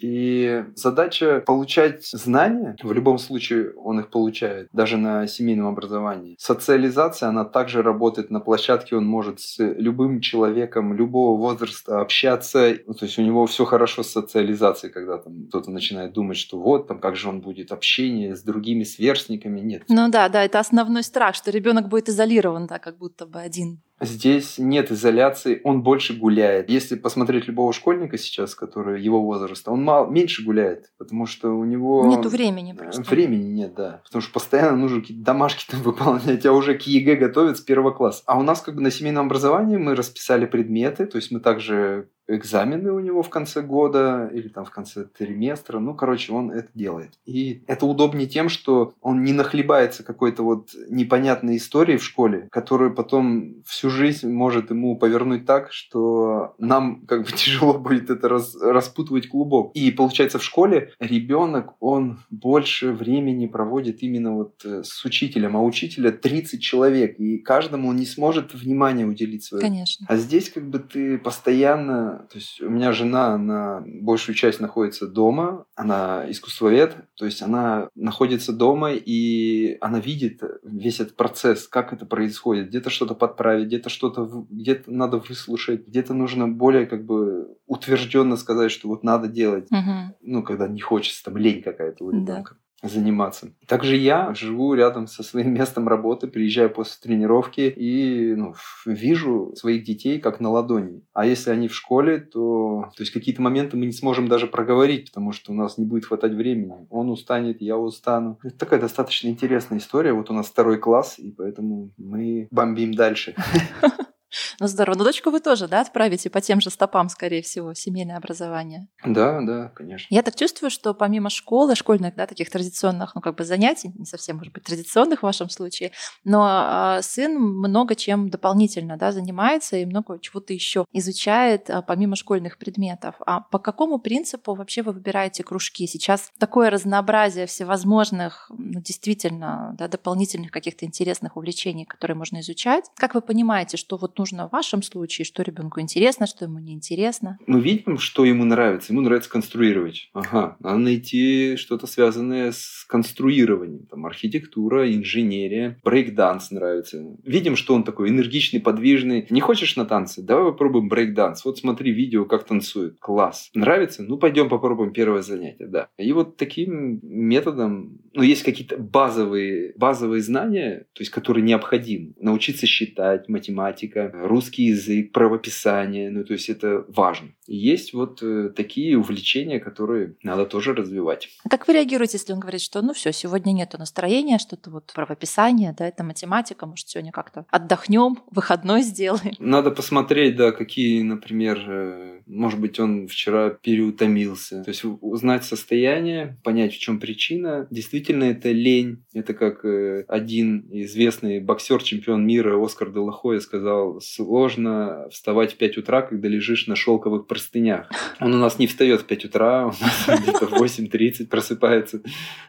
И 0.00 0.64
задача 0.74 1.40
получать 1.46 2.04
знания, 2.04 2.76
в 2.82 2.92
любом 2.92 3.18
случае 3.18 3.74
он 3.74 4.00
их 4.00 4.10
получает, 4.10 4.68
даже 4.72 4.96
на 4.96 5.28
семейном 5.28 5.68
образовании. 5.68 6.34
Социализация, 6.40 7.28
она 7.28 7.44
также 7.44 7.80
работает 7.80 8.30
на 8.30 8.40
площадке, 8.40 8.96
он 8.96 9.06
может 9.06 9.38
с 9.38 9.58
любым 9.60 10.20
человеком 10.20 10.63
любого 10.94 11.38
возраста 11.38 12.00
общаться, 12.00 12.76
ну, 12.86 12.94
то 12.94 13.04
есть 13.04 13.18
у 13.18 13.22
него 13.22 13.46
все 13.46 13.64
хорошо 13.64 14.02
с 14.02 14.10
социализацией, 14.10 14.92
когда 14.92 15.18
там 15.18 15.46
кто-то 15.48 15.70
начинает 15.70 16.12
думать, 16.12 16.36
что 16.36 16.58
вот, 16.58 16.88
там, 16.88 17.00
как 17.00 17.16
же 17.16 17.28
он 17.28 17.40
будет 17.40 17.72
общение 17.72 18.36
с 18.36 18.42
другими 18.42 18.84
сверстниками, 18.84 19.60
нет. 19.60 19.82
Ну 19.88 20.08
да, 20.10 20.28
да, 20.28 20.44
это 20.44 20.60
основной 20.60 21.02
страх, 21.02 21.34
что 21.34 21.50
ребенок 21.50 21.88
будет 21.88 22.08
изолирован, 22.08 22.66
да, 22.66 22.78
как 22.78 22.98
будто 22.98 23.26
бы 23.26 23.40
один. 23.40 23.80
Здесь 24.04 24.58
нет 24.58 24.90
изоляции, 24.90 25.60
он 25.64 25.82
больше 25.82 26.14
гуляет. 26.14 26.68
Если 26.68 26.96
посмотреть 26.96 27.46
любого 27.46 27.72
школьника 27.72 28.18
сейчас, 28.18 28.54
который 28.54 29.02
его 29.02 29.22
возраста, 29.22 29.70
он 29.70 29.82
мало, 29.82 30.10
меньше 30.10 30.44
гуляет, 30.44 30.92
потому 30.98 31.26
что 31.26 31.50
у 31.50 31.64
него... 31.64 32.06
Нету 32.06 32.28
времени 32.28 32.72
просто. 32.72 33.02
Времени 33.02 33.52
нет, 33.52 33.74
да. 33.74 34.02
Потому 34.04 34.22
что 34.22 34.32
постоянно 34.32 34.76
нужно 34.76 35.00
какие-то 35.00 35.24
домашки 35.24 35.64
там 35.70 35.82
выполнять, 35.82 36.44
а 36.46 36.52
уже 36.52 36.76
к 36.76 36.82
ЕГЭ 36.82 37.16
готовят 37.16 37.58
с 37.58 37.60
первого 37.60 37.90
класса. 37.90 38.22
А 38.26 38.38
у 38.38 38.42
нас 38.42 38.60
как 38.60 38.76
бы 38.76 38.80
на 38.80 38.90
семейном 38.90 39.26
образовании 39.26 39.76
мы 39.76 39.94
расписали 39.94 40.46
предметы, 40.46 41.06
то 41.06 41.16
есть 41.16 41.30
мы 41.30 41.40
также 41.40 42.08
экзамены 42.26 42.92
у 42.92 43.00
него 43.00 43.22
в 43.22 43.30
конце 43.30 43.62
года 43.62 44.30
или 44.32 44.48
там 44.48 44.64
в 44.64 44.70
конце 44.70 45.04
триместра. 45.04 45.78
Ну, 45.78 45.94
короче, 45.94 46.32
он 46.32 46.50
это 46.50 46.68
делает. 46.74 47.12
И 47.26 47.62
это 47.66 47.86
удобнее 47.86 48.26
тем, 48.26 48.48
что 48.48 48.94
он 49.00 49.22
не 49.22 49.32
нахлебается 49.32 50.02
какой-то 50.02 50.42
вот 50.42 50.70
непонятной 50.88 51.56
историей 51.56 51.98
в 51.98 52.04
школе, 52.04 52.48
которую 52.50 52.94
потом 52.94 53.62
всю 53.66 53.90
жизнь 53.90 54.30
может 54.30 54.70
ему 54.70 54.96
повернуть 54.96 55.46
так, 55.46 55.72
что 55.72 56.54
нам 56.58 57.04
как 57.06 57.24
бы 57.24 57.32
тяжело 57.36 57.74
будет 57.74 58.10
это 58.10 58.28
раз, 58.28 58.56
распутывать 58.60 59.28
клубок. 59.28 59.72
И 59.74 59.90
получается 59.90 60.38
в 60.38 60.44
школе 60.44 60.92
ребенок, 60.98 61.74
он 61.80 62.20
больше 62.30 62.92
времени 62.92 63.46
проводит 63.46 64.02
именно 64.02 64.34
вот 64.34 64.64
э, 64.64 64.82
с 64.82 65.04
учителем, 65.04 65.56
а 65.56 65.62
учителя 65.62 66.10
30 66.10 66.62
человек, 66.62 67.18
и 67.18 67.38
каждому 67.38 67.88
он 67.88 67.96
не 67.96 68.06
сможет 68.06 68.54
внимания 68.54 69.04
уделить 69.04 69.44
свое. 69.44 69.62
Конечно. 69.62 70.06
А 70.08 70.16
здесь 70.16 70.50
как 70.50 70.68
бы 70.68 70.78
ты 70.78 71.18
постоянно 71.18 72.13
то 72.18 72.38
есть 72.38 72.60
у 72.60 72.68
меня 72.68 72.92
жена, 72.92 73.34
она 73.34 73.82
большую 73.86 74.34
часть 74.34 74.60
находится 74.60 75.06
дома, 75.06 75.66
она 75.74 76.24
искусствовед, 76.30 76.96
то 77.14 77.24
есть 77.24 77.42
она 77.42 77.88
находится 77.94 78.52
дома 78.52 78.92
и 78.92 79.76
она 79.80 80.00
видит 80.00 80.42
весь 80.62 81.00
этот 81.00 81.16
процесс, 81.16 81.68
как 81.68 81.92
это 81.92 82.06
происходит, 82.06 82.68
где-то 82.68 82.90
что-то 82.90 83.14
подправить, 83.14 83.66
где-то 83.66 83.88
что-то, 83.88 84.46
где-то 84.50 84.90
надо 84.90 85.18
выслушать, 85.18 85.86
где-то 85.86 86.14
нужно 86.14 86.48
более 86.48 86.86
как 86.86 87.04
бы 87.04 87.56
утвержденно 87.66 88.36
сказать, 88.36 88.70
что 88.70 88.88
вот 88.88 89.02
надо 89.04 89.28
делать, 89.28 89.70
угу. 89.70 90.16
ну 90.20 90.42
когда 90.42 90.68
не 90.68 90.80
хочется, 90.80 91.24
там 91.24 91.36
лень 91.36 91.62
какая-то 91.62 92.04
у 92.04 92.10
ребенка. 92.10 92.56
Заниматься. 92.84 93.52
Также 93.66 93.96
я 93.96 94.34
живу 94.34 94.74
рядом 94.74 95.06
со 95.06 95.22
своим 95.22 95.54
местом 95.58 95.88
работы, 95.88 96.26
приезжаю 96.26 96.70
после 96.70 96.96
тренировки 97.02 97.72
и 97.74 98.34
ну, 98.34 98.54
вижу 98.86 99.52
своих 99.56 99.84
детей 99.84 100.20
как 100.20 100.40
на 100.40 100.50
ладони. 100.50 101.02
А 101.12 101.26
если 101.26 101.50
они 101.50 101.68
в 101.68 101.74
школе, 101.74 102.18
то, 102.18 102.90
то 102.96 103.02
есть 103.02 103.12
какие-то 103.12 103.42
моменты 103.42 103.76
мы 103.76 103.86
не 103.86 103.92
сможем 103.92 104.28
даже 104.28 104.46
проговорить, 104.46 105.06
потому 105.06 105.32
что 105.32 105.52
у 105.52 105.54
нас 105.54 105.78
не 105.78 105.84
будет 105.84 106.06
хватать 106.06 106.32
времени. 106.32 106.86
Он 106.90 107.10
устанет, 107.10 107.60
я 107.60 107.76
устану. 107.76 108.38
Это 108.42 108.58
такая 108.58 108.80
достаточно 108.80 109.28
интересная 109.28 109.78
история. 109.78 110.12
Вот 110.12 110.30
у 110.30 110.34
нас 110.34 110.46
второй 110.46 110.78
класс, 110.78 111.18
и 111.18 111.30
поэтому 111.30 111.90
мы 111.96 112.48
бомбим 112.50 112.94
дальше. 112.94 113.34
Ну 114.60 114.66
здорово. 114.66 114.96
Но 114.96 115.04
дочку 115.04 115.30
вы 115.30 115.40
тоже, 115.40 115.68
да, 115.68 115.80
отправите 115.80 116.30
по 116.30 116.40
тем 116.40 116.60
же 116.60 116.70
стопам, 116.70 117.08
скорее 117.08 117.42
всего, 117.42 117.74
семейное 117.74 118.16
образование? 118.16 118.88
Да, 119.04 119.40
да, 119.42 119.68
конечно. 119.74 120.06
Я 120.14 120.22
так 120.22 120.36
чувствую, 120.36 120.70
что 120.70 120.94
помимо 120.94 121.30
школы, 121.30 121.74
школьных, 121.74 122.14
да, 122.14 122.26
таких 122.26 122.50
традиционных, 122.50 123.14
ну 123.14 123.20
как 123.20 123.36
бы 123.36 123.44
занятий, 123.44 123.92
не 123.96 124.04
совсем, 124.04 124.36
может 124.36 124.52
быть, 124.52 124.64
традиционных 124.64 125.20
в 125.20 125.22
вашем 125.22 125.50
случае, 125.50 125.92
но 126.24 126.96
э, 126.98 127.02
сын 127.02 127.34
много 127.34 127.94
чем 127.94 128.30
дополнительно, 128.30 128.96
да, 128.96 129.12
занимается 129.12 129.76
и 129.76 129.84
много 129.84 130.18
чего-то 130.18 130.52
еще 130.52 130.84
изучает 130.92 131.70
э, 131.70 131.82
помимо 131.86 132.16
школьных 132.16 132.58
предметов. 132.58 133.14
А 133.26 133.40
по 133.40 133.58
какому 133.58 133.98
принципу 133.98 134.54
вообще 134.54 134.82
вы 134.82 134.92
выбираете 134.92 135.42
кружки? 135.44 135.86
Сейчас 135.86 136.30
такое 136.38 136.70
разнообразие 136.70 137.46
всевозможных, 137.46 138.50
ну, 138.50 138.80
действительно, 138.80 139.74
да, 139.78 139.88
дополнительных 139.88 140.50
каких-то 140.50 140.84
интересных 140.84 141.36
увлечений, 141.36 141.84
которые 141.84 142.16
можно 142.16 142.40
изучать. 142.40 142.84
Как 142.96 143.14
вы 143.14 143.20
понимаете, 143.20 143.76
что 143.76 143.96
вот 143.96 144.18
нужно 144.18 144.23
в 144.32 144.52
вашем 144.52 144.82
случае, 144.82 145.24
что 145.24 145.42
ребенку 145.42 145.80
интересно, 145.80 146.26
что 146.26 146.44
ему 146.44 146.58
неинтересно? 146.58 147.38
Мы 147.46 147.60
видим, 147.60 147.98
что 147.98 148.24
ему 148.24 148.44
нравится. 148.44 148.92
Ему 148.92 149.02
нравится 149.02 149.30
конструировать. 149.30 150.10
Ага, 150.12 150.56
надо 150.60 150.78
найти 150.78 151.56
что-то 151.56 151.86
связанное 151.86 152.52
с 152.52 152.84
конструированием. 152.88 153.86
Там 153.86 154.06
архитектура, 154.06 154.92
инженерия, 154.92 155.80
брейк-данс 155.84 156.50
нравится. 156.50 157.04
Видим, 157.24 157.56
что 157.56 157.74
он 157.74 157.84
такой 157.84 158.08
энергичный, 158.08 158.60
подвижный. 158.60 159.26
Не 159.30 159.40
хочешь 159.40 159.76
на 159.76 159.84
танцы? 159.84 160.22
Давай 160.22 160.52
попробуем 160.52 160.88
брейк-данс. 160.88 161.44
Вот 161.44 161.58
смотри 161.58 161.92
видео, 161.92 162.24
как 162.24 162.44
танцует. 162.44 162.98
Класс. 163.00 163.50
Нравится? 163.54 164.02
Ну, 164.02 164.18
пойдем 164.18 164.48
попробуем 164.48 164.92
первое 164.92 165.22
занятие, 165.22 165.66
да. 165.66 165.88
И 165.98 166.12
вот 166.12 166.36
таким 166.36 167.00
методом, 167.02 168.00
ну, 168.12 168.22
есть 168.22 168.42
какие-то 168.42 168.76
базовые, 168.78 169.72
базовые 169.76 170.22
знания, 170.22 170.86
то 170.92 171.00
есть, 171.00 171.10
которые 171.10 171.42
необходимы. 171.42 172.14
Научиться 172.20 172.66
считать, 172.66 173.28
математика, 173.28 174.10
русский 174.22 174.64
язык, 174.64 175.12
правописание, 175.12 176.10
ну 176.10 176.24
то 176.24 176.32
есть 176.32 176.48
это 176.48 176.84
важно. 176.88 177.28
Есть 177.46 177.92
вот 177.92 178.22
э, 178.22 178.50
такие 178.54 178.98
увлечения, 178.98 179.60
которые 179.60 180.16
надо 180.22 180.46
тоже 180.46 180.74
развивать. 180.74 181.28
А 181.44 181.48
как 181.48 181.66
вы 181.66 181.74
реагируете, 181.74 182.18
если 182.18 182.32
он 182.32 182.40
говорит, 182.40 182.60
что 182.60 182.82
ну 182.82 182.94
все, 182.94 183.12
сегодня 183.12 183.52
нет 183.52 183.74
настроения, 183.78 184.38
что-то 184.38 184.70
вот 184.70 184.92
правописание, 184.94 185.74
да, 185.76 185.86
это 185.86 186.04
математика, 186.04 186.66
может, 186.66 186.88
сегодня 186.88 187.12
как-то 187.12 187.46
отдохнем, 187.50 188.18
выходной 188.30 188.82
сделаем? 188.82 189.34
Надо 189.38 189.70
посмотреть, 189.70 190.36
да, 190.36 190.52
какие, 190.52 191.02
например, 191.02 191.62
э, 191.66 192.14
может 192.26 192.60
быть, 192.60 192.80
он 192.80 193.06
вчера 193.06 193.50
переутомился. 193.50 194.62
То 194.64 194.70
есть 194.70 194.82
узнать 194.84 195.44
состояние, 195.44 196.38
понять, 196.42 196.74
в 196.74 196.78
чем 196.78 196.98
причина. 196.98 197.66
Действительно, 197.70 198.24
это 198.24 198.50
лень. 198.50 199.04
Это 199.12 199.34
как 199.34 199.64
э, 199.64 200.04
один 200.08 200.66
известный 200.70 201.40
боксер, 201.40 201.82
чемпион 201.82 202.26
мира 202.26 202.62
Оскар 202.62 202.90
Делахоя 202.90 203.40
сказал, 203.40 204.00
сложно 204.00 205.08
вставать 205.10 205.52
в 205.52 205.56
5 205.56 205.78
утра, 205.78 206.02
когда 206.02 206.28
лежишь 206.28 206.66
на 206.66 206.76
шелковых 206.76 207.26
простынях. 207.34 207.90
Он 208.20 208.34
у 208.34 208.38
нас 208.38 208.58
не 208.58 208.66
встает 208.66 209.00
в 209.00 209.06
5 209.06 209.24
утра, 209.24 209.66
у 209.66 209.68
нас 209.68 210.20
где-то 210.20 210.46
в 210.46 210.52
8.30 210.52 211.26
просыпается. 211.26 212.00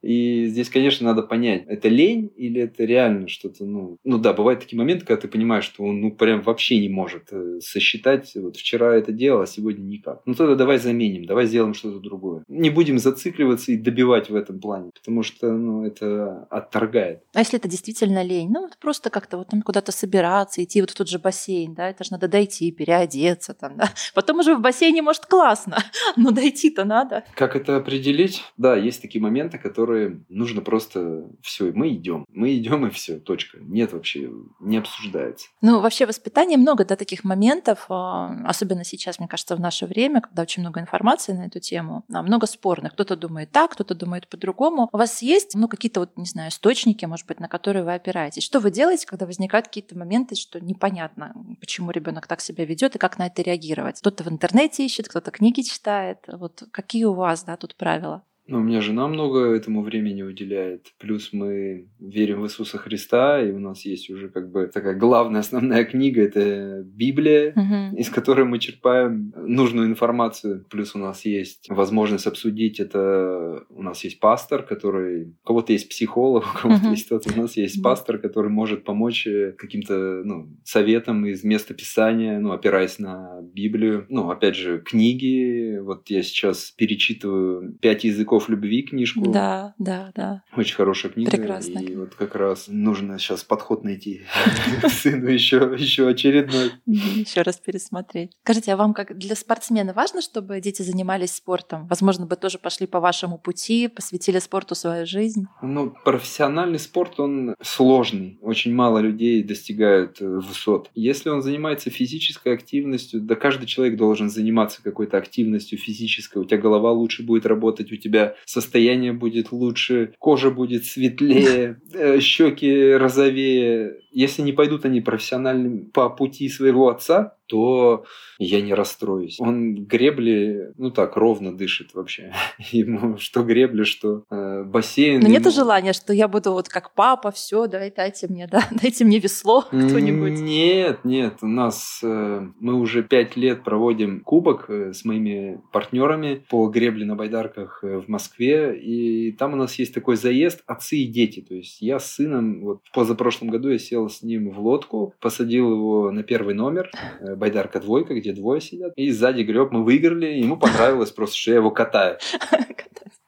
И 0.02 0.46
здесь, 0.46 0.70
конечно, 0.70 1.08
надо 1.08 1.24
понять, 1.24 1.64
это 1.68 1.88
лень 1.88 2.32
или 2.36 2.62
это 2.62 2.84
реально 2.86 3.28
что-то, 3.28 3.66
ну, 3.66 3.98
ну 4.04 4.20
да, 4.20 4.34
бывают 4.34 4.60
такие 4.60 4.78
моменты, 4.78 5.06
когда 5.06 5.22
ты 5.22 5.28
понимаешь, 5.28 5.64
что 5.66 5.84
он, 5.84 6.02
ну, 6.02 6.12
прям 6.12 6.42
вообще 6.42 6.80
не 6.80 6.90
может 6.90 7.30
э, 7.32 7.60
сосчитать, 7.62 8.32
вот 8.36 8.58
вчера 8.58 8.96
это 8.96 9.12
делал, 9.12 9.42
а 9.42 9.48
сегодня 9.48 9.84
никак. 9.84 10.22
Ну, 10.26 10.36
тогда 10.36 10.56
давай 10.56 10.78
заменим, 10.78 11.26
давай 11.26 11.48
сделаем 11.48 11.74
что-то 11.74 12.00
другое. 12.00 12.44
Не 12.48 12.70
будем 12.70 13.00
зацикливаться 13.00 13.72
и 13.72 13.78
добивать 13.78 14.30
в 14.30 14.36
этом 14.36 14.60
плане, 14.60 14.92
потому 14.94 15.24
что, 15.24 15.52
ну, 15.52 15.84
это 15.86 16.44
отторгает. 16.52 17.24
А 17.34 17.40
если 17.40 17.58
это 17.58 17.68
действительно 17.68 18.24
лень? 18.24 18.52
Ну, 18.52 18.62
вот 18.62 18.78
просто 18.80 19.10
как-то 19.10 19.38
вот 19.38 19.50
там 19.50 19.62
куда-то 19.62 19.92
собираться, 19.92 20.64
идти 20.64 20.82
вот 20.82 20.92
в 20.92 20.96
тот 20.96 21.10
же 21.10 21.18
бассейн, 21.18 21.74
да, 21.74 21.90
это 21.90 22.04
же 22.04 22.12
надо 22.12 22.28
дойти, 22.28 22.72
переодеться 22.72 23.54
там, 23.54 23.78
да. 23.78 23.90
Потом 24.14 24.40
уже 24.40 24.56
в 24.56 24.62
бассейне, 24.76 25.02
может, 25.02 25.26
классно, 25.26 25.78
но 26.18 26.32
дойти-то 26.32 26.84
надо. 26.84 27.24
Как 27.36 27.56
это 27.56 27.78
определить? 27.78 28.44
Да, 28.58 28.76
есть 28.76 29.02
такие 29.02 29.22
моменты, 29.22 29.58
которые 29.58 30.24
нужно 30.30 30.62
просто 30.62 31.30
все, 31.42 31.72
мы 31.74 31.94
идем, 31.94 32.26
мы 32.30 32.56
идем 32.58 32.86
и 32.86 32.90
все, 32.90 33.20
точка. 33.20 33.58
Нет 33.62 33.94
вообще, 33.94 34.30
не 34.60 34.78
обсуждается. 34.78 35.48
Ну, 35.62 35.80
вообще 35.80 36.06
воспитание 36.06 36.58
много, 36.58 36.84
да, 36.86 36.96
таких 36.96 37.24
моментов, 37.24 37.86
а, 37.90 38.36
особенно 38.46 38.84
сейчас, 38.84 39.20
мне 39.20 39.28
кажется, 39.28 39.56
в 39.56 39.60
наше 39.60 39.86
время, 39.86 40.22
когда 40.22 40.42
очень 40.42 40.62
много 40.62 40.82
информации 40.82 41.34
на 41.34 41.46
эту 41.46 41.60
тему, 41.60 42.04
а, 42.14 42.22
много 42.22 42.48
спорных. 42.48 42.94
Кто-то 42.94 43.16
думает 43.16 43.52
так, 43.52 43.72
кто-то 43.72 43.96
думает 43.96 44.28
по-другому. 44.28 44.90
У 44.92 44.98
вас 44.98 45.22
есть, 45.22 45.56
ну, 45.56 45.68
какие-то 45.68 46.02
вот, 46.02 46.18
не 46.18 46.26
знаю, 46.26 46.50
источники, 46.50 47.06
может 47.06 47.28
быть, 47.28 47.40
на 47.40 47.48
которые 47.48 47.84
вы 47.84 47.94
опираетесь? 47.94 48.44
Что 48.44 48.60
вы 48.60 48.72
делаете, 48.72 49.08
когда 49.08 49.26
возникают 49.26 49.68
какие-то 49.68 49.98
моменты, 49.98 50.36
что 50.36 50.60
непонятно, 50.60 51.34
почему 51.60 51.92
ребенок 51.92 52.28
так 52.28 52.42
себя 52.42 52.66
ведет 52.66 52.96
и 52.96 53.00
как 53.00 53.18
на 53.18 53.28
это 53.28 53.42
реагировать? 53.42 54.00
Кто-то 54.00 54.24
в 54.24 54.28
интернете 54.28 54.65
ищет, 54.80 55.08
кто-то 55.08 55.32
книги 55.32 55.62
читает. 55.62 56.20
Вот 56.28 56.64
какие 56.72 57.06
у 57.06 57.14
вас, 57.14 57.44
да, 57.44 57.58
тут 57.58 57.76
правила? 57.76 58.24
Ну, 58.48 58.60
у 58.60 58.62
меня 58.62 58.82
жена 58.82 59.08
много 59.08 59.56
этому 59.56 59.82
времени 59.82 60.22
уделяет. 60.22 60.94
Плюс 61.00 61.34
мы 61.34 61.88
верим 62.00 62.42
в 62.42 62.46
Иисуса 62.46 62.78
Христа, 62.78 63.42
и 63.42 63.52
у 63.52 63.60
нас 63.60 63.86
есть 63.86 64.10
уже 64.12 64.30
как 64.30 64.52
бы 64.52 64.68
такая 64.68 64.96
главная 64.96 65.40
основная 65.40 65.84
книга 65.84 66.22
это 66.22 66.84
Библия, 66.86 67.54
угу. 67.56 67.98
из 67.98 68.10
которой 68.10 68.46
мы 68.46 68.60
черпаем 68.60 69.34
нужную 69.36 69.88
информацию. 69.88 70.64
Плюс 70.70 70.94
у 70.96 71.00
нас 71.00 71.26
есть 71.26 71.68
возможность 71.70 72.28
обсудить 72.28 72.80
это. 72.80 73.64
У 73.70 73.82
нас 73.82 74.04
есть 74.04 74.20
пастор, 74.20 74.62
который 74.62 75.30
у 75.44 75.48
кого-то 75.48 75.74
есть 75.74 75.90
психолог, 75.90 76.44
у 76.44 76.58
кого-то 76.62 76.84
угу. 76.84 76.92
есть 76.92 77.08
кто-то. 77.08 77.34
У 77.36 77.42
нас 77.42 77.58
есть 77.58 77.82
пастор, 77.82 78.20
который 78.20 78.52
может 78.52 78.84
помочь 78.84 79.26
э, 79.26 79.54
каким-то 79.58 80.22
ну, 80.24 80.56
советам 80.64 81.26
из 81.26 81.44
места 81.44 81.74
писания, 81.74 82.40
ну, 82.40 82.52
опираясь 82.52 83.00
на 83.00 83.42
Библию. 83.42 84.06
Ну, 84.10 84.30
опять 84.30 84.56
же, 84.56 84.80
книги. 84.80 85.80
Вот 85.80 86.10
я 86.10 86.22
сейчас 86.22 86.72
перечитываю 86.78 87.74
пять 87.82 88.04
языков 88.04 88.35
языков 88.36 88.50
любви 88.50 88.84
книжку. 88.84 89.30
Да, 89.32 89.74
да, 89.80 90.12
да. 90.16 90.44
Очень 90.56 90.76
хорошая 90.76 91.12
книга. 91.12 91.32
Прекрасно. 91.32 91.80
И 91.80 91.96
вот 91.96 92.16
как 92.16 92.36
раз 92.36 92.66
нужно 92.68 93.20
сейчас 93.20 93.44
подход 93.44 93.84
найти 93.84 94.22
сыну 94.90 95.30
еще, 95.30 95.76
еще 95.78 96.08
очередной. 96.08 96.72
Еще 96.86 97.42
раз 97.42 97.58
пересмотреть. 97.58 98.32
Скажите, 98.44 98.74
а 98.74 98.78
вам 98.78 98.94
как 98.94 99.18
для 99.18 99.36
спортсмена 99.36 99.94
важно, 99.94 100.22
чтобы 100.22 100.60
дети 100.62 100.82
занимались 100.82 101.34
спортом? 101.36 101.88
Возможно, 101.88 102.26
бы 102.26 102.36
тоже 102.36 102.60
пошли 102.60 102.88
по 102.88 103.00
вашему 103.00 103.38
пути, 103.38 103.88
посвятили 103.88 104.40
спорту 104.40 104.76
свою 104.76 105.06
жизнь? 105.06 105.46
Ну, 105.62 105.94
профессиональный 106.04 106.80
спорт, 106.80 107.20
он 107.20 107.56
сложный. 107.62 108.38
Очень 108.42 108.74
мало 108.74 109.00
людей 109.00 109.44
достигают 109.44 110.22
э, 110.22 110.26
высот. 110.26 110.90
Если 110.96 111.30
он 111.30 111.42
занимается 111.42 111.90
физической 111.90 112.54
активностью, 112.54 113.22
да 113.22 113.36
каждый 113.36 113.66
человек 113.66 113.98
должен 113.98 114.30
заниматься 114.30 114.84
какой-то 114.84 115.18
активностью 115.18 115.78
физической. 115.78 116.40
У 116.40 116.46
тебя 116.46 116.58
голова 116.58 116.92
лучше 116.92 117.24
будет 117.24 117.46
работать, 117.46 117.92
у 117.92 117.96
тебя 117.96 118.25
состояние 118.46 119.14
будет 119.14 119.52
лучше, 119.52 120.14
кожа 120.20 120.52
будет 120.52 120.86
светлее, 120.86 121.80
э, 121.94 122.20
щеки 122.20 122.94
розовее. 122.94 124.00
Если 124.12 124.42
не 124.42 124.54
пойдут 124.54 124.86
они 124.86 125.02
профессиональным 125.02 125.92
по 125.92 126.10
пути 126.10 126.50
своего 126.50 126.90
отца, 126.90 127.38
то 127.48 128.06
я 128.40 128.62
не 128.62 128.74
расстроюсь. 128.74 129.40
Он 129.40 129.86
гребли, 129.86 130.72
ну 130.78 130.92
так, 130.92 131.16
ровно 131.16 131.56
дышит 131.56 131.94
вообще. 131.94 132.34
Ему 132.72 133.18
что 133.18 133.44
гребли, 133.44 133.84
что 133.84 134.24
э, 134.30 134.64
бассейн. 134.64 135.20
Но 135.20 135.28
ему... 135.28 135.38
нет 135.38 135.54
желания, 135.54 135.94
что 135.94 136.14
я 136.14 136.28
буду 136.28 136.52
вот 136.52 136.70
как 136.70 136.94
папа, 136.94 137.32
все, 137.32 137.68
давай 137.68 137.92
дайте 137.96 138.28
мне, 138.28 138.48
да, 138.48 138.64
дайте 138.82 139.06
мне 139.06 139.20
весло 139.20 139.62
кто-нибудь. 139.68 140.40
Нет, 140.40 141.00
нет, 141.04 141.38
у 141.42 141.48
нас 141.48 142.00
э, 142.04 142.48
мы 142.60 142.74
уже 142.76 143.04
пять 143.04 143.36
лет 143.36 143.64
проводим 143.64 144.22
кубок 144.22 144.70
э, 144.70 144.94
с 144.94 145.06
моими 145.06 145.62
партнерами 145.72 146.44
по 146.50 146.68
гребле 146.68 147.06
на 147.06 147.16
байдарках 147.16 147.84
э, 147.84 147.98
в 148.00 148.08
Москве, 148.08 148.78
и 148.78 149.32
там 149.32 149.54
у 149.54 149.58
нас 149.58 149.78
есть 149.80 149.94
такой 149.94 150.16
заезд 150.16 150.64
отцы 150.66 150.98
и 150.98 151.08
дети. 151.08 151.42
То 151.42 151.56
есть 151.56 151.82
я 151.82 152.00
с 152.00 152.14
сыном, 152.14 152.62
вот 152.64 152.82
позапрошлом 152.94 153.50
году 153.50 153.70
я 153.70 153.78
сел 153.78 154.10
с 154.10 154.22
ним 154.22 154.50
в 154.50 154.60
лодку, 154.60 155.14
посадил 155.20 155.72
его 155.72 156.12
на 156.12 156.24
первый 156.24 156.56
номер, 156.56 156.90
байдарка 157.36 157.80
двойка, 157.80 158.14
где 158.16 158.34
двое 158.34 158.62
сидят. 158.62 158.94
И 158.96 159.12
сзади 159.12 159.42
греб, 159.42 159.72
мы 159.72 159.84
выиграли, 159.84 160.28
ему 160.28 160.58
понравилось 160.58 161.12
просто, 161.12 161.38
что 161.38 161.52
я 161.52 161.58
его 161.58 161.72
катаю. 161.72 162.18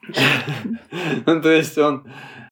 Ну, 1.25 1.41
то 1.41 1.49
есть 1.49 1.77
он 1.77 2.03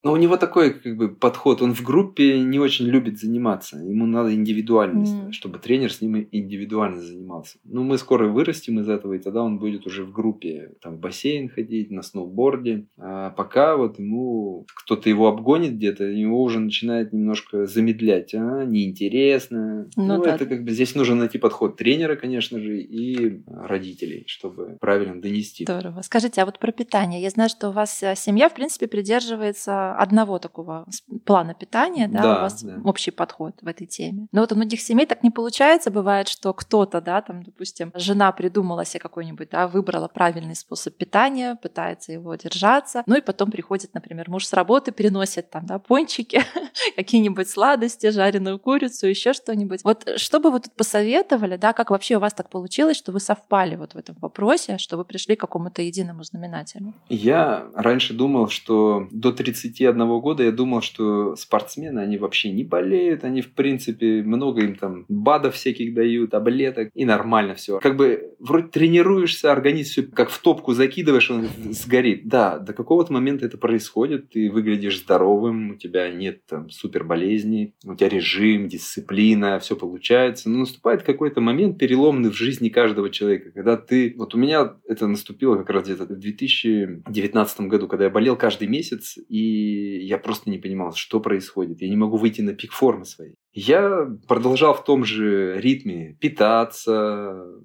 но 0.06 0.12
у 0.12 0.18
него 0.18 0.38
такой 0.38 0.72
как 0.72 0.98
бы 0.98 1.10
подход, 1.10 1.64
он 1.64 1.74
в 1.74 1.82
группе 1.82 2.40
не 2.40 2.60
очень 2.60 2.86
любит 2.86 3.20
заниматься. 3.20 3.78
Ему 3.78 4.06
надо 4.06 4.36
индивидуальность, 4.36 5.16
mm. 5.16 5.32
чтобы 5.32 5.58
тренер 5.58 5.92
с 5.92 6.00
ним 6.00 6.28
индивидуально 6.32 7.02
занимался. 7.02 7.58
Ну, 7.64 7.84
мы 7.84 7.98
скоро 7.98 8.28
вырастем 8.28 8.80
из 8.80 8.88
этого, 8.88 9.14
и 9.14 9.18
тогда 9.18 9.42
он 9.42 9.58
будет 9.58 9.88
уже 9.88 10.04
в 10.04 10.12
группе, 10.12 10.74
там, 10.80 10.98
в 10.98 11.00
бассейн 11.00 11.50
ходить, 11.50 11.90
на 11.90 12.04
сноуборде. 12.04 12.86
А 13.00 13.32
пока 13.32 13.78
вот 13.78 13.98
ему 13.98 14.68
кто-то 14.76 15.10
его 15.10 15.28
обгонит 15.28 15.74
где-то, 15.74 16.04
его 16.04 16.44
уже 16.44 16.60
начинает 16.60 17.12
немножко 17.12 17.66
замедлять. 17.66 18.36
А, 18.36 18.64
неинтересно. 18.64 19.90
Ну, 19.96 20.06
ну 20.06 20.24
это 20.24 20.46
как 20.46 20.66
бы 20.66 20.70
здесь 20.70 20.94
нужно 20.94 21.16
найти 21.16 21.40
подход 21.40 21.78
тренера, 21.78 22.16
конечно 22.16 22.60
же, 22.60 22.80
и 22.80 23.42
родителей, 23.48 24.26
чтобы 24.28 24.78
правильно 24.80 25.20
донести. 25.20 25.64
Здорово. 25.64 26.04
Скажите, 26.04 26.44
а 26.44 26.46
вот 26.46 26.60
про 26.60 26.72
питание. 26.72 27.24
Я 27.24 27.32
знаю, 27.32 27.50
что 27.50 27.70
у 27.70 27.72
вас 27.72 28.04
э, 28.04 28.14
семья, 28.16 28.50
в 28.50 28.54
принципе, 28.54 28.86
придерживается 28.86 29.95
одного 29.98 30.40
такого 30.40 30.86
плана 31.26 31.54
питания, 31.54 32.08
да, 32.08 32.22
да 32.22 32.38
у 32.38 32.42
вас 32.42 32.64
да. 32.64 32.80
общий 32.84 33.12
подход 33.12 33.56
в 33.62 33.68
этой 33.68 33.88
теме. 33.88 34.28
Но 34.32 34.42
вот 34.42 34.52
у 34.52 34.56
многих 34.56 34.82
семей 34.82 35.06
так 35.06 35.24
не 35.24 35.32
получается. 35.32 35.92
Бывает, 35.92 36.28
что 36.28 36.54
кто-то, 36.54 37.02
да, 37.02 37.22
там, 37.22 37.44
допустим, 37.44 37.92
жена 37.96 38.32
придумала 38.32 38.86
себе 38.86 39.00
какой-нибудь, 39.00 39.50
да, 39.50 39.68
выбрала 39.68 40.08
правильный 40.08 40.56
способ 40.56 40.96
питания, 40.96 41.56
пытается 41.56 42.12
его 42.12 42.36
держаться, 42.36 43.04
ну 43.06 43.16
и 43.16 43.22
потом 43.22 43.52
приходит, 43.52 43.94
например, 43.94 44.30
муж 44.30 44.46
с 44.46 44.54
работы, 44.54 44.92
переносит 44.92 45.50
там, 45.50 45.66
да, 45.66 45.80
пончики, 45.80 46.44
какие-нибудь 46.96 47.50
сладости, 47.50 48.10
жареную 48.10 48.60
курицу, 48.60 49.08
еще 49.08 49.34
что-нибудь. 49.34 49.84
Вот 49.84 50.10
что 50.18 50.40
бы 50.40 50.52
вы 50.52 50.60
тут 50.60 50.74
посоветовали, 50.76 51.58
да, 51.58 51.74
как 51.74 51.92
вообще 51.92 52.18
у 52.18 52.20
вас 52.20 52.34
так 52.34 52.50
получилось, 52.50 52.98
что 52.98 53.12
вы 53.12 53.20
совпали 53.20 53.76
вот 53.76 53.94
в 53.94 53.98
этом 53.98 54.16
вопросе, 54.22 54.78
что 54.78 54.98
вы 54.98 55.06
пришли 55.06 55.36
к 55.36 55.40
какому-то 55.42 55.82
единому 55.82 56.24
знаменателю? 56.24 56.94
Я 57.10 57.68
раньше 57.76 58.14
думал, 58.14 58.50
что 58.50 59.08
до 59.12 59.32
30 59.32 59.85
21 59.92 60.20
года 60.20 60.44
я 60.44 60.52
думал, 60.52 60.82
что 60.82 61.36
спортсмены, 61.36 62.00
они 62.00 62.18
вообще 62.18 62.52
не 62.52 62.64
болеют, 62.64 63.24
они, 63.24 63.42
в 63.42 63.54
принципе, 63.54 64.24
много 64.24 64.62
им 64.62 64.76
там 64.76 65.06
БАДов 65.08 65.56
всяких 65.56 65.94
дают, 65.94 66.32
таблеток, 66.32 66.90
и 66.94 67.06
нормально 67.06 67.56
все. 67.56 67.80
Как 67.80 67.96
бы 67.96 68.36
вроде 68.40 68.68
тренируешься, 68.68 69.52
организм 69.52 69.92
все 69.92 70.04
как 70.04 70.30
в 70.30 70.42
топку 70.42 70.74
закидываешь, 70.74 71.30
он 71.30 71.48
сгорит. 71.72 72.28
Да, 72.28 72.58
до 72.60 72.74
какого-то 72.74 73.14
момента 73.14 73.46
это 73.46 73.58
происходит, 73.58 74.30
ты 74.30 74.50
выглядишь 74.50 75.00
здоровым, 75.00 75.72
у 75.72 75.76
тебя 75.76 76.10
нет 76.10 76.46
там 76.48 76.70
супер 76.70 77.04
болезней, 77.04 77.76
у 77.84 77.96
тебя 77.96 78.10
режим, 78.10 78.68
дисциплина, 78.68 79.60
все 79.60 79.76
получается. 79.76 80.50
Но 80.50 80.60
наступает 80.60 81.04
какой-то 81.04 81.42
момент 81.42 81.78
переломный 81.78 82.30
в 82.30 82.36
жизни 82.36 82.70
каждого 82.70 83.10
человека, 83.10 83.52
когда 83.52 83.78
ты... 83.78 84.14
Вот 84.18 84.34
у 84.36 84.38
меня 84.38 84.76
это 84.88 85.08
наступило 85.08 85.58
как 85.58 85.70
раз 85.70 85.86
где-то 85.86 86.06
в 86.06 86.20
2019 86.20 87.62
году, 87.62 87.88
когда 87.88 88.06
я 88.06 88.10
болел 88.10 88.36
каждый 88.36 88.68
месяц, 88.68 89.18
и 89.30 89.65
я 89.66 90.18
просто 90.18 90.50
не 90.50 90.58
понимал, 90.58 90.94
что 90.94 91.20
происходит. 91.20 91.82
Я 91.82 91.90
не 91.90 91.98
могу 91.98 92.18
выйти 92.18 92.42
на 92.42 92.54
пик 92.54 92.72
формы 92.72 93.06
своей. 93.06 93.36
Я 93.54 94.06
продолжал 94.28 94.74
в 94.74 94.84
том 94.84 95.06
же 95.06 95.60
ритме 95.62 96.18
питаться. 96.20 96.92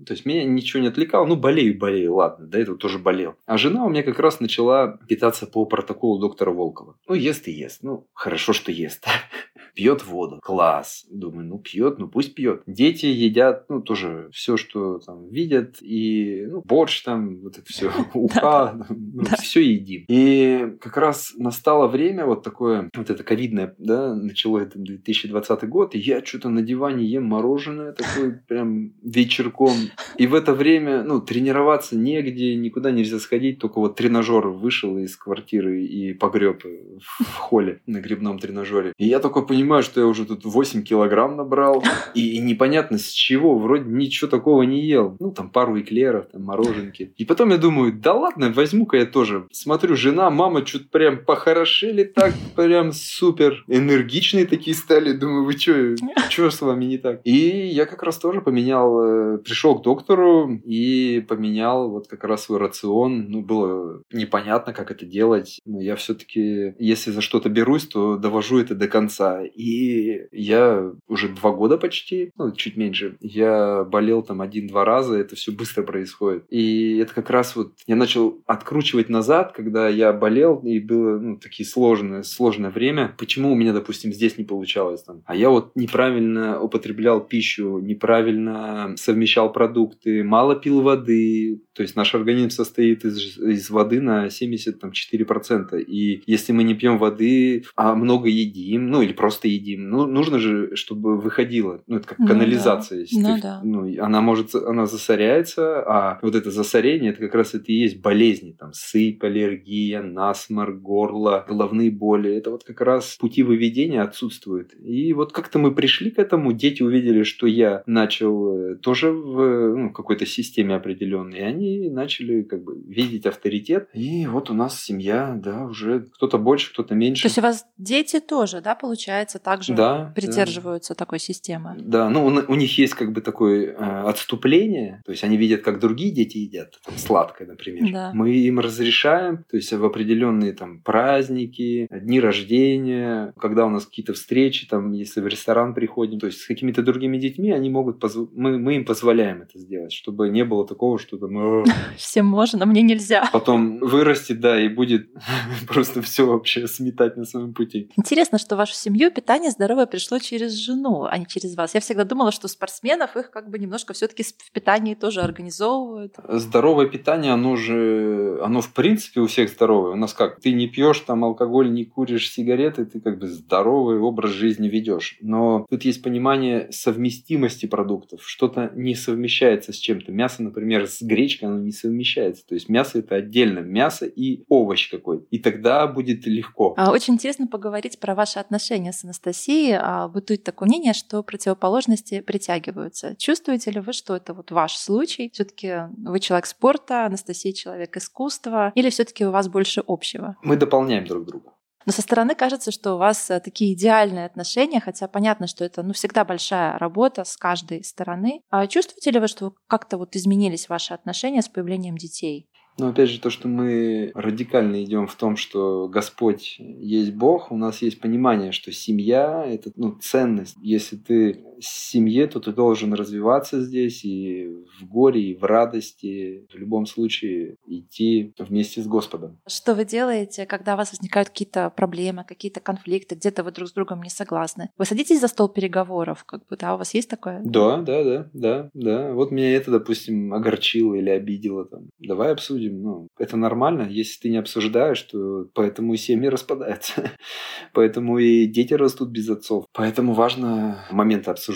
То 0.06 0.12
есть 0.12 0.24
меня 0.24 0.44
ничего 0.44 0.80
не 0.80 0.88
отвлекало. 0.88 1.26
Ну, 1.26 1.34
болею, 1.34 1.76
болею, 1.76 2.14
ладно, 2.14 2.46
до 2.46 2.58
этого 2.58 2.78
тоже 2.78 2.98
болел. 3.00 3.34
А 3.44 3.58
жена 3.58 3.84
у 3.84 3.88
меня 3.88 4.04
как 4.04 4.20
раз 4.20 4.38
начала 4.38 4.98
питаться 5.08 5.46
по 5.46 5.64
протоколу 5.64 6.20
доктора 6.20 6.52
Волкова. 6.52 6.96
Ну, 7.08 7.14
ест 7.14 7.48
и 7.48 7.52
ест. 7.52 7.82
Ну, 7.82 8.06
хорошо, 8.14 8.52
что 8.52 8.70
ест. 8.70 9.04
Пьет 9.74 10.06
воду. 10.06 10.40
Класс. 10.42 11.06
Думаю, 11.10 11.46
ну, 11.46 11.58
пьет, 11.58 11.98
ну, 11.98 12.08
пусть 12.08 12.34
пьет. 12.34 12.62
Дети 12.66 13.06
едят, 13.06 13.66
ну, 13.68 13.80
тоже 13.80 14.28
все, 14.32 14.56
что 14.56 14.98
там 14.98 15.28
видят. 15.28 15.76
И, 15.80 16.46
ну, 16.48 16.62
борщ 16.64 17.02
там, 17.02 17.40
вот 17.40 17.58
это 17.58 17.66
все, 17.66 17.90
уха, 18.14 18.86
ну, 18.88 19.24
все 19.38 19.60
едим. 19.60 20.04
И 20.08 20.76
как 20.80 20.96
раз 20.96 21.32
настало 21.36 21.88
время 21.88 22.26
вот 22.26 22.42
такое, 22.42 22.88
вот 22.94 23.10
это 23.10 23.24
ковидное, 23.24 23.74
да, 23.78 24.14
начало 24.14 24.58
это 24.58 24.78
2020 24.78 25.68
год, 25.68 25.80
год, 25.80 25.94
и 25.94 25.98
я 25.98 26.24
что-то 26.24 26.48
на 26.50 26.62
диване 26.62 27.04
ем 27.04 27.24
мороженое 27.24 27.92
такой 27.92 28.32
прям 28.32 28.92
вечерком. 29.02 29.74
И 30.18 30.26
в 30.26 30.34
это 30.34 30.52
время, 30.52 31.02
ну, 31.02 31.20
тренироваться 31.20 31.96
негде, 31.96 32.54
никуда 32.56 32.90
нельзя 32.90 33.18
сходить, 33.18 33.58
только 33.58 33.80
вот 33.80 33.96
тренажер 33.96 34.48
вышел 34.48 34.98
из 34.98 35.16
квартиры 35.16 35.82
и 35.84 36.12
погреб 36.12 36.64
в 36.64 37.36
холле 37.36 37.80
на 37.86 38.00
грибном 38.00 38.38
тренажере. 38.38 38.92
И 38.98 39.06
я 39.06 39.18
только 39.20 39.42
понимаю, 39.42 39.59
что 39.82 40.00
я 40.00 40.06
уже 40.06 40.24
тут 40.26 40.44
8 40.44 40.82
килограмм 40.82 41.36
набрал, 41.36 41.82
и 42.14 42.38
непонятно 42.38 42.98
с 42.98 43.08
чего, 43.08 43.58
вроде 43.58 43.84
ничего 43.84 44.30
такого 44.30 44.62
не 44.62 44.80
ел. 44.80 45.16
Ну, 45.20 45.32
там 45.32 45.50
пару 45.50 45.80
эклеров, 45.80 46.26
там 46.32 46.42
мороженки. 46.42 47.12
И 47.16 47.24
потом 47.24 47.50
я 47.50 47.58
думаю, 47.58 47.92
да 47.92 48.14
ладно, 48.14 48.52
возьму-ка 48.52 48.98
я 48.98 49.06
тоже. 49.06 49.46
Смотрю, 49.52 49.96
жена, 49.96 50.30
мама 50.30 50.66
что-то 50.66 50.86
прям 50.90 51.24
похорошели 51.24 52.04
так, 52.04 52.34
прям 52.56 52.92
супер 52.92 53.64
энергичные 53.68 54.46
такие 54.46 54.76
стали. 54.76 55.12
Думаю, 55.12 55.44
вы 55.44 55.52
что, 55.52 55.96
что 56.28 56.50
с 56.50 56.60
вами 56.60 56.84
не 56.84 56.98
так? 56.98 57.20
И 57.24 57.66
я 57.66 57.86
как 57.86 58.02
раз 58.02 58.18
тоже 58.18 58.40
поменял, 58.40 59.34
э, 59.34 59.38
пришел 59.38 59.78
к 59.78 59.82
доктору 59.82 60.60
и 60.64 61.24
поменял 61.28 61.90
вот 61.90 62.08
как 62.08 62.24
раз 62.24 62.44
свой 62.44 62.58
рацион. 62.58 63.26
Ну, 63.28 63.42
было 63.42 64.02
непонятно, 64.12 64.72
как 64.72 64.90
это 64.90 65.06
делать. 65.06 65.60
Но 65.64 65.80
я 65.80 65.96
все-таки, 65.96 66.74
если 66.78 67.10
за 67.10 67.20
что-то 67.20 67.48
берусь, 67.48 67.86
то 67.86 68.16
довожу 68.16 68.58
это 68.58 68.74
до 68.74 68.88
конца. 68.88 69.42
И 69.54 70.26
я 70.32 70.92
уже 71.08 71.28
два 71.28 71.50
года 71.52 71.76
почти, 71.78 72.30
ну, 72.36 72.52
чуть 72.52 72.76
меньше, 72.76 73.16
я 73.20 73.84
болел 73.84 74.22
там 74.22 74.40
один-два 74.40 74.84
раза, 74.84 75.16
это 75.16 75.36
все 75.36 75.52
быстро 75.52 75.82
происходит. 75.82 76.44
И 76.48 76.98
это 76.98 77.14
как 77.14 77.30
раз 77.30 77.56
вот 77.56 77.72
я 77.86 77.96
начал 77.96 78.40
откручивать 78.46 79.08
назад, 79.08 79.52
когда 79.52 79.88
я 79.88 80.12
болел, 80.12 80.60
и 80.64 80.78
было 80.78 81.18
ну, 81.18 81.36
такие 81.36 81.66
сложные, 81.66 82.24
сложное 82.24 82.70
время. 82.70 83.14
Почему 83.18 83.52
у 83.52 83.54
меня, 83.54 83.72
допустим, 83.72 84.12
здесь 84.12 84.38
не 84.38 84.44
получалось 84.44 85.02
там? 85.02 85.22
А 85.26 85.34
я 85.34 85.50
вот 85.50 85.72
неправильно 85.74 86.60
употреблял 86.60 87.20
пищу, 87.20 87.78
неправильно 87.78 88.94
совмещал 88.96 89.52
продукты, 89.52 90.24
мало 90.24 90.56
пил 90.56 90.82
воды. 90.82 91.62
То 91.74 91.82
есть 91.82 91.96
наш 91.96 92.14
организм 92.14 92.50
состоит 92.50 93.04
из, 93.04 93.38
из 93.38 93.70
воды 93.70 94.00
на 94.00 94.26
74%. 94.26 95.80
И 95.82 96.22
если 96.26 96.52
мы 96.52 96.62
не 96.62 96.74
пьем 96.74 96.98
воды, 96.98 97.64
а 97.76 97.94
много 97.94 98.28
едим, 98.28 98.90
ну 98.90 99.02
или 99.02 99.12
просто 99.12 99.39
едим, 99.48 99.90
ну 99.90 100.06
нужно 100.06 100.38
же, 100.38 100.74
чтобы 100.76 101.20
выходило. 101.20 101.82
Ну 101.86 101.96
это 101.96 102.08
как 102.08 102.18
ну, 102.18 102.26
канализация. 102.26 103.06
Да. 103.12 103.18
Ну, 103.20 103.40
да. 103.40 103.60
ну, 103.62 104.04
она 104.04 104.20
может, 104.20 104.54
она 104.54 104.86
засоряется, 104.86 105.82
а 105.82 106.18
вот 106.22 106.34
это 106.34 106.50
засорение, 106.50 107.12
это 107.12 107.20
как 107.20 107.34
раз 107.34 107.54
это 107.54 107.66
и 107.66 107.74
есть 107.74 108.00
болезни. 108.00 108.56
Там 108.58 108.72
сыпь, 108.72 109.22
аллергия, 109.22 110.02
насморк, 110.02 110.80
горло, 110.80 111.44
головные 111.46 111.90
боли. 111.90 112.34
Это 112.34 112.50
вот 112.50 112.64
как 112.64 112.80
раз 112.80 113.16
пути 113.20 113.42
выведения 113.42 114.02
отсутствуют. 114.02 114.74
И 114.80 115.12
вот 115.12 115.32
как 115.32 115.50
как-то 115.50 115.58
мы 115.58 115.74
пришли 115.74 116.10
к 116.10 116.18
этому, 116.20 116.52
дети 116.52 116.82
увидели, 116.82 117.24
что 117.24 117.46
я 117.46 117.82
начал 117.86 118.56
э, 118.56 118.76
тоже 118.76 119.10
в 119.10 119.74
ну, 119.74 119.92
какой-то 119.92 120.26
системе 120.26 120.76
определенной, 120.76 121.38
и 121.38 121.42
они 121.42 121.90
начали 121.90 122.42
как 122.42 122.62
бы 122.62 122.80
видеть 122.86 123.26
авторитет. 123.26 123.88
И 123.92 124.26
вот 124.26 124.50
у 124.50 124.54
нас 124.54 124.80
семья, 124.80 125.34
да, 125.36 125.64
уже 125.64 126.06
кто-то 126.14 126.38
больше, 126.38 126.72
кто-то 126.72 126.94
меньше. 126.94 127.22
То 127.22 127.28
есть 127.28 127.38
у 127.38 127.42
вас 127.42 127.66
дети 127.78 128.20
тоже, 128.20 128.60
да, 128.60 128.74
получается, 128.74 129.29
также 129.38 129.74
да, 129.74 130.12
придерживаются 130.14 130.94
да. 130.94 130.98
такой 130.98 131.18
системы? 131.18 131.76
Да, 131.78 132.08
ну 132.08 132.26
у, 132.26 132.52
у 132.52 132.54
них 132.54 132.76
есть 132.78 132.94
как 132.94 133.12
бы 133.12 133.20
такое 133.20 133.72
э, 133.72 133.74
отступление, 134.08 135.02
то 135.04 135.12
есть 135.12 135.24
они 135.24 135.36
видят, 135.36 135.62
как 135.62 135.78
другие 135.78 136.12
дети 136.12 136.38
едят, 136.38 136.78
там, 136.84 136.96
сладкое, 136.96 137.46
например. 137.46 137.92
Да. 137.92 138.10
Мы 138.14 138.32
им 138.32 138.60
разрешаем, 138.60 139.44
то 139.50 139.56
есть 139.56 139.72
в 139.72 139.84
определенные 139.84 140.52
там 140.52 140.80
праздники, 140.82 141.88
дни 141.90 142.20
рождения, 142.20 143.32
когда 143.38 143.66
у 143.66 143.70
нас 143.70 143.86
какие-то 143.86 144.12
встречи, 144.12 144.66
там, 144.66 144.92
если 144.92 145.20
в 145.20 145.26
ресторан 145.26 145.74
приходим, 145.74 146.18
то 146.18 146.26
есть 146.26 146.40
с 146.40 146.46
какими-то 146.46 146.82
другими 146.82 147.18
детьми, 147.18 147.52
они 147.52 147.70
могут, 147.70 148.00
позв... 148.00 148.28
мы, 148.32 148.58
мы 148.58 148.76
им 148.76 148.84
позволяем 148.84 149.42
это 149.42 149.58
сделать, 149.58 149.92
чтобы 149.92 150.28
не 150.28 150.44
было 150.44 150.66
такого, 150.66 150.98
что 150.98 151.18
там... 151.18 151.64
Всем 151.96 152.26
можно, 152.26 152.66
мне 152.66 152.82
нельзя. 152.82 153.28
Потом 153.32 153.78
вырастет, 153.78 154.40
да, 154.40 154.60
и 154.60 154.68
будет 154.68 155.10
просто 155.68 156.02
все 156.02 156.26
вообще 156.26 156.66
сметать 156.66 157.16
на 157.16 157.24
своем 157.24 157.54
пути. 157.54 157.90
Интересно, 157.96 158.38
что 158.38 158.56
вашу 158.56 158.74
семью 158.74 159.10
питание 159.20 159.50
здоровое 159.50 159.86
пришло 159.86 160.18
через 160.18 160.52
жену, 160.52 161.04
а 161.04 161.18
не 161.18 161.26
через 161.26 161.56
вас. 161.56 161.74
Я 161.74 161.80
всегда 161.80 162.04
думала, 162.04 162.32
что 162.32 162.48
спортсменов 162.48 163.16
их 163.16 163.30
как 163.30 163.50
бы 163.50 163.58
немножко 163.58 163.92
все-таки 163.92 164.22
в 164.22 164.52
питании 164.52 164.94
тоже 164.94 165.20
организовывают. 165.20 166.14
Здоровое 166.28 166.86
питание, 166.86 167.32
оно 167.32 167.56
же, 167.56 168.40
оно 168.42 168.60
в 168.60 168.72
принципе 168.72 169.20
у 169.20 169.26
всех 169.26 169.50
здоровое. 169.50 169.92
У 169.92 169.96
нас 169.96 170.12
как, 170.12 170.40
ты 170.40 170.52
не 170.52 170.66
пьешь 170.66 171.00
там 171.00 171.24
алкоголь, 171.24 171.72
не 171.72 171.84
куришь 171.84 172.30
сигареты, 172.30 172.84
ты 172.84 173.00
как 173.00 173.18
бы 173.18 173.26
здоровый 173.26 173.98
образ 173.98 174.30
жизни 174.32 174.68
ведешь 174.68 175.18
но 175.20 175.66
тут 175.68 175.84
есть 175.84 176.02
понимание 176.02 176.68
совместимости 176.70 177.66
продуктов. 177.66 178.22
Что-то 178.26 178.72
не 178.74 178.94
совмещается 178.94 179.72
с 179.72 179.76
чем-то. 179.76 180.12
Мясо, 180.12 180.42
например, 180.42 180.86
с 180.86 181.02
гречкой, 181.02 181.48
оно 181.48 181.58
не 181.60 181.72
совмещается. 181.72 182.44
То 182.46 182.54
есть 182.54 182.68
мясо 182.68 182.98
это 182.98 183.16
отдельно. 183.16 183.60
Мясо 183.60 184.06
и 184.06 184.44
овощ 184.48 184.90
какой-то. 184.90 185.24
И 185.30 185.38
тогда 185.38 185.86
будет 185.86 186.26
легко. 186.26 186.74
А 186.76 186.90
очень 186.90 187.14
интересно 187.14 187.46
поговорить 187.46 187.98
про 187.98 188.14
ваши 188.14 188.38
отношения 188.38 188.92
с 188.92 189.04
Анастасией. 189.10 189.76
А 189.76 190.08
бытует 190.08 190.44
такое 190.44 190.68
мнение, 190.68 190.92
что 190.92 191.22
противоположности 191.22 192.20
притягиваются. 192.20 193.16
Чувствуете 193.16 193.72
ли 193.72 193.80
вы, 193.80 193.92
что 193.92 194.16
это 194.16 194.34
вот 194.34 194.50
ваш 194.50 194.76
случай? 194.76 195.30
все 195.32 195.44
таки 195.44 195.74
вы 195.98 196.20
человек 196.20 196.46
спорта, 196.46 197.06
Анастасия 197.06 197.52
человек 197.52 197.96
искусства, 197.96 198.72
или 198.74 198.90
все 198.90 199.04
таки 199.04 199.26
у 199.26 199.30
вас 199.30 199.48
больше 199.48 199.82
общего? 199.86 200.36
Мы 200.42 200.56
дополняем 200.56 201.04
друг 201.04 201.26
друга. 201.26 201.52
Но 201.86 201.92
со 201.92 202.02
стороны 202.02 202.34
кажется, 202.34 202.70
что 202.70 202.94
у 202.94 202.98
вас 202.98 203.30
э, 203.30 203.40
такие 203.40 203.72
идеальные 203.72 204.26
отношения, 204.26 204.80
хотя 204.80 205.08
понятно, 205.08 205.46
что 205.46 205.64
это 205.64 205.82
ну, 205.82 205.94
всегда 205.94 206.24
большая 206.24 206.76
работа 206.78 207.24
с 207.24 207.36
каждой 207.36 207.82
стороны. 207.84 208.42
А 208.50 208.66
чувствуете 208.66 209.10
ли 209.10 209.18
вы, 209.18 209.28
что 209.28 209.54
как-то 209.66 209.96
вот 209.96 210.14
изменились 210.14 210.68
ваши 210.68 210.92
отношения 210.92 211.40
с 211.40 211.48
появлением 211.48 211.96
детей? 211.96 212.49
Но 212.80 212.88
опять 212.88 213.10
же, 213.10 213.20
то, 213.20 213.28
что 213.28 213.46
мы 213.46 214.10
радикально 214.14 214.82
идем 214.82 215.06
в 215.06 215.14
том, 215.14 215.36
что 215.36 215.86
Господь 215.86 216.56
есть 216.58 217.12
Бог, 217.12 217.52
у 217.52 217.56
нас 217.58 217.82
есть 217.82 218.00
понимание, 218.00 218.52
что 218.52 218.72
семья– 218.72 219.44
это 219.46 219.70
ну, 219.76 219.98
ценность. 220.00 220.56
Если 220.62 220.96
ты 220.96 221.44
семье, 221.68 222.26
то 222.26 222.40
ты 222.40 222.52
должен 222.52 222.94
развиваться 222.94 223.60
здесь 223.60 224.04
и 224.04 224.48
в 224.80 224.86
горе, 224.86 225.30
и 225.30 225.36
в 225.36 225.44
радости. 225.44 226.46
В 226.52 226.56
любом 226.56 226.86
случае 226.86 227.56
идти 227.66 228.32
вместе 228.38 228.82
с 228.82 228.86
Господом. 228.86 229.38
Что 229.46 229.74
вы 229.74 229.84
делаете, 229.84 230.46
когда 230.46 230.74
у 230.74 230.76
вас 230.76 230.92
возникают 230.92 231.30
какие-то 231.30 231.70
проблемы, 231.70 232.24
какие-то 232.26 232.60
конфликты, 232.60 233.14
где-то 233.14 233.44
вы 233.44 233.52
друг 233.52 233.68
с 233.68 233.72
другом 233.72 234.02
не 234.02 234.10
согласны? 234.10 234.70
Вы 234.78 234.84
садитесь 234.84 235.20
за 235.20 235.28
стол 235.28 235.48
переговоров, 235.48 236.24
как 236.24 236.46
бы, 236.46 236.56
да, 236.56 236.74
у 236.74 236.78
вас 236.78 236.94
есть 236.94 237.10
такое? 237.10 237.40
Да, 237.44 237.78
да, 237.78 238.04
да, 238.04 238.30
да, 238.32 238.70
да. 238.74 239.12
Вот 239.12 239.30
меня 239.30 239.52
это, 239.54 239.70
допустим, 239.70 240.32
огорчило 240.32 240.94
или 240.94 241.10
обидело. 241.10 241.66
Там. 241.66 241.90
Давай 241.98 242.32
обсудим. 242.32 242.82
Ну, 242.82 243.08
это 243.18 243.36
нормально. 243.36 243.86
Если 243.90 244.20
ты 244.20 244.30
не 244.30 244.38
обсуждаешь, 244.38 245.02
то 245.02 245.46
поэтому 245.54 245.94
и 245.94 245.96
семьи 245.96 246.28
распадаются. 246.28 247.10
поэтому 247.74 248.18
и 248.18 248.46
дети 248.46 248.74
растут 248.74 249.10
без 249.10 249.28
отцов. 249.28 249.66
Поэтому 249.72 250.14
важно 250.14 250.84
моменты 250.90 251.30
обсуждать. 251.30 251.49